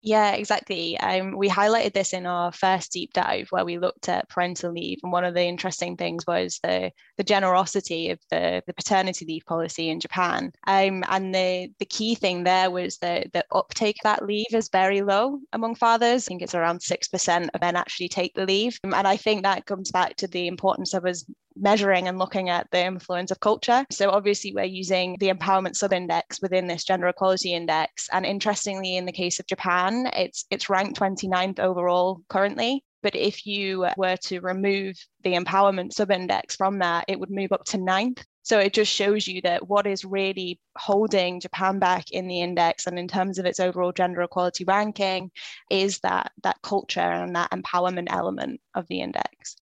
yeah, 0.01 0.31
exactly. 0.31 0.97
Um, 0.97 1.35
we 1.35 1.49
highlighted 1.49 1.93
this 1.93 2.13
in 2.13 2.25
our 2.25 2.53
first 2.53 2.93
deep 2.93 3.11
dive 3.11 3.47
where 3.49 3.65
we 3.65 3.77
looked 3.77 4.07
at 4.07 4.29
parental 4.29 4.71
leave, 4.71 4.99
and 5.03 5.11
one 5.11 5.25
of 5.25 5.33
the 5.33 5.43
interesting 5.43 5.97
things 5.97 6.25
was 6.25 6.59
the 6.63 6.91
the 7.19 7.23
generosity 7.25 8.11
of 8.11 8.19
the, 8.31 8.63
the 8.65 8.73
paternity 8.73 9.25
leave 9.25 9.45
policy 9.45 9.89
in 9.89 9.99
Japan. 9.99 10.53
Um, 10.65 11.03
and 11.09 11.35
the 11.35 11.69
the 11.77 11.85
key 11.85 12.15
thing 12.15 12.45
there 12.45 12.71
was 12.71 12.97
the 12.97 13.25
the 13.33 13.43
uptake 13.51 13.97
of 13.99 14.03
that 14.03 14.25
leave 14.25 14.53
is 14.53 14.69
very 14.69 15.01
low 15.01 15.39
among 15.51 15.75
fathers. 15.75 16.25
I 16.25 16.29
think 16.29 16.41
it's 16.41 16.55
around 16.55 16.81
six 16.81 17.09
percent 17.09 17.51
of 17.53 17.59
men 17.59 17.75
actually 17.75 18.07
take 18.07 18.33
the 18.35 18.45
leave, 18.45 18.79
and 18.83 18.95
I 18.95 19.17
think 19.17 19.43
that 19.43 19.65
comes 19.65 19.91
back 19.91 20.15
to 20.15 20.27
the 20.27 20.47
importance 20.47 20.93
of 20.93 21.05
us 21.05 21.25
measuring 21.57 22.07
and 22.07 22.17
looking 22.17 22.47
at 22.47 22.71
the 22.71 22.85
influence 22.85 23.31
of 23.31 23.41
culture. 23.41 23.85
So 23.91 24.11
obviously 24.11 24.53
we're 24.53 24.63
using 24.63 25.17
the 25.19 25.29
empowerment 25.29 25.73
subindex 25.73 26.41
within 26.41 26.67
this 26.67 26.85
gender 26.85 27.09
equality 27.09 27.53
index. 27.53 28.07
And 28.13 28.25
interestingly, 28.25 28.95
in 28.95 29.05
the 29.05 29.11
case 29.11 29.41
of 29.41 29.45
Japan, 29.45 30.09
it's 30.13 30.45
it's 30.49 30.69
ranked 30.69 30.97
29th 30.97 31.59
overall 31.59 32.21
currently. 32.29 32.85
But 33.01 33.15
if 33.15 33.45
you 33.45 33.87
were 33.97 34.17
to 34.23 34.39
remove 34.39 34.95
the 35.23 35.33
empowerment 35.33 35.93
subindex 35.93 36.55
from 36.55 36.79
that, 36.79 37.05
it 37.07 37.19
would 37.19 37.31
move 37.31 37.51
up 37.51 37.63
to 37.65 37.77
ninth. 37.77 38.23
So 38.43 38.59
it 38.59 38.73
just 38.73 38.91
shows 38.91 39.27
you 39.27 39.41
that 39.43 39.67
what 39.67 39.85
is 39.85 40.03
really 40.03 40.59
holding 40.75 41.39
Japan 41.39 41.77
back 41.77 42.11
in 42.11 42.27
the 42.27 42.41
index 42.41 42.87
and 42.87 42.97
in 42.97 43.07
terms 43.07 43.37
of 43.37 43.45
its 43.45 43.59
overall 43.59 43.91
gender 43.91 44.21
equality 44.21 44.63
ranking 44.63 45.31
is 45.69 45.99
that 45.99 46.31
that 46.43 46.61
culture 46.63 46.99
and 46.99 47.35
that 47.35 47.51
empowerment 47.51 48.07
element 48.09 48.59
of 48.73 48.87
the 48.87 49.01
index. 49.01 49.55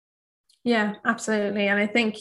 Yeah, 0.64 0.96
absolutely. 1.04 1.68
And 1.68 1.80
I 1.80 1.88
think 1.88 2.18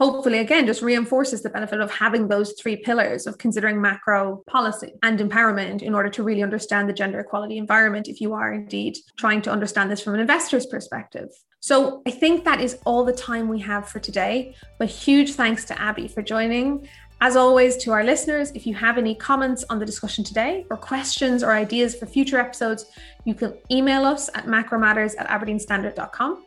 hopefully 0.00 0.38
again 0.38 0.66
just 0.66 0.80
reinforces 0.80 1.42
the 1.42 1.50
benefit 1.50 1.80
of 1.80 1.90
having 1.90 2.26
those 2.26 2.52
three 2.52 2.76
pillars 2.76 3.26
of 3.26 3.36
considering 3.36 3.80
macro 3.80 4.42
policy 4.46 4.92
and 5.02 5.18
empowerment 5.18 5.82
in 5.82 5.94
order 5.94 6.08
to 6.08 6.22
really 6.22 6.42
understand 6.42 6.88
the 6.88 6.92
gender 6.92 7.20
equality 7.20 7.58
environment 7.58 8.08
if 8.08 8.20
you 8.20 8.32
are 8.32 8.52
indeed 8.52 8.96
trying 9.18 9.42
to 9.42 9.50
understand 9.50 9.90
this 9.90 10.02
from 10.02 10.14
an 10.14 10.20
investor's 10.20 10.66
perspective. 10.66 11.28
So 11.60 12.00
I 12.06 12.10
think 12.10 12.44
that 12.44 12.60
is 12.60 12.78
all 12.86 13.04
the 13.04 13.12
time 13.12 13.46
we 13.46 13.60
have 13.60 13.86
for 13.86 14.00
today. 14.00 14.54
But 14.78 14.88
huge 14.88 15.34
thanks 15.34 15.66
to 15.66 15.78
Abby 15.78 16.08
for 16.08 16.22
joining. 16.22 16.88
As 17.22 17.36
always, 17.36 17.76
to 17.78 17.92
our 17.92 18.02
listeners, 18.02 18.50
if 18.52 18.66
you 18.66 18.74
have 18.74 18.96
any 18.96 19.14
comments 19.14 19.62
on 19.68 19.78
the 19.78 19.84
discussion 19.84 20.24
today 20.24 20.64
or 20.70 20.78
questions 20.78 21.42
or 21.42 21.52
ideas 21.52 21.94
for 21.94 22.06
future 22.06 22.38
episodes, 22.40 22.86
you 23.26 23.34
can 23.34 23.52
email 23.70 24.06
us 24.06 24.30
at 24.34 24.46
macromatters 24.46 25.14
at 25.18 25.28
aberdeenstandard.com. 25.28 26.42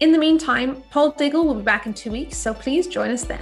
In 0.00 0.10
the 0.10 0.18
meantime, 0.18 0.82
Paul 0.90 1.12
Diggle 1.12 1.46
will 1.46 1.54
be 1.54 1.62
back 1.62 1.86
in 1.86 1.94
two 1.94 2.10
weeks, 2.10 2.36
so 2.36 2.52
please 2.52 2.88
join 2.88 3.10
us 3.12 3.24
then. 3.24 3.40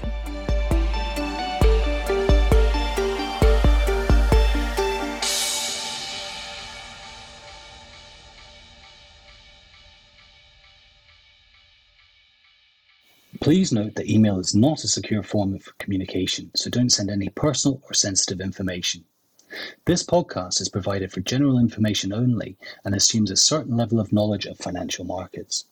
Please 13.41 13.73
note 13.73 13.95
that 13.95 14.09
email 14.09 14.39
is 14.39 14.55
not 14.55 14.85
a 14.85 14.89
secure 14.89 15.23
form 15.23 15.55
of 15.55 15.77
communication, 15.79 16.51
so 16.55 16.69
don't 16.69 16.91
send 16.91 17.11
any 17.11 17.31
personal 17.31 17.81
or 17.89 17.95
sensitive 17.95 18.43
information. 18.43 19.05
This 19.87 20.05
podcast 20.05 20.61
is 20.61 20.69
provided 20.69 21.11
for 21.13 21.21
general 21.21 21.59
information 21.59 22.13
only 22.13 22.59
and 22.85 22.95
assumes 22.95 23.31
a 23.31 23.37
certain 23.37 23.77
level 23.77 23.99
of 23.99 24.13
knowledge 24.13 24.45
of 24.45 24.59
financial 24.59 25.05
markets. 25.05 25.65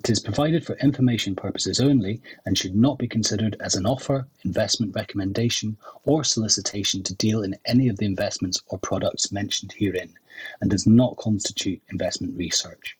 It 0.00 0.08
is 0.08 0.20
provided 0.20 0.64
for 0.64 0.76
information 0.78 1.36
purposes 1.36 1.78
only 1.78 2.22
and 2.46 2.56
should 2.56 2.74
not 2.74 2.98
be 2.98 3.06
considered 3.06 3.56
as 3.60 3.74
an 3.74 3.84
offer, 3.86 4.26
investment 4.44 4.94
recommendation, 4.94 5.76
or 6.04 6.24
solicitation 6.24 7.02
to 7.02 7.14
deal 7.14 7.42
in 7.42 7.56
any 7.64 7.88
of 7.88 7.98
the 7.98 8.06
investments 8.06 8.62
or 8.68 8.78
products 8.78 9.30
mentioned 9.30 9.72
herein, 9.72 10.14
and 10.60 10.70
does 10.70 10.86
not 10.86 11.16
constitute 11.16 11.82
investment 11.90 12.36
research. 12.36 12.96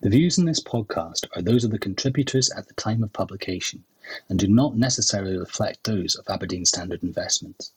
The 0.00 0.10
views 0.10 0.38
in 0.38 0.44
this 0.44 0.60
podcast 0.60 1.26
are 1.34 1.42
those 1.42 1.64
of 1.64 1.70
the 1.70 1.78
contributors 1.78 2.50
at 2.50 2.68
the 2.68 2.74
time 2.74 3.02
of 3.02 3.12
publication 3.12 3.82
and 4.28 4.38
do 4.38 4.46
not 4.46 4.76
necessarily 4.76 5.36
reflect 5.36 5.84
those 5.84 6.14
of 6.14 6.28
Aberdeen 6.28 6.64
Standard 6.64 7.02
Investments. 7.02 7.72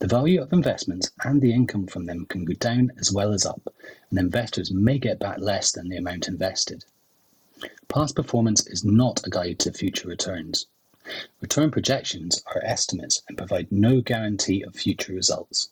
The 0.00 0.08
value 0.08 0.42
of 0.42 0.52
investments 0.52 1.12
and 1.22 1.40
the 1.40 1.52
income 1.52 1.86
from 1.86 2.06
them 2.06 2.26
can 2.26 2.44
go 2.44 2.54
down 2.54 2.90
as 2.98 3.12
well 3.12 3.32
as 3.32 3.46
up, 3.46 3.72
and 4.10 4.18
investors 4.18 4.72
may 4.72 4.98
get 4.98 5.20
back 5.20 5.38
less 5.38 5.70
than 5.70 5.88
the 5.88 5.96
amount 5.96 6.26
invested. 6.26 6.84
Past 7.86 8.16
performance 8.16 8.66
is 8.66 8.84
not 8.84 9.24
a 9.24 9.30
guide 9.30 9.60
to 9.60 9.72
future 9.72 10.08
returns. 10.08 10.66
Return 11.40 11.70
projections 11.70 12.42
are 12.46 12.64
estimates 12.64 13.22
and 13.28 13.38
provide 13.38 13.70
no 13.70 14.00
guarantee 14.00 14.62
of 14.62 14.74
future 14.74 15.12
results. 15.12 15.68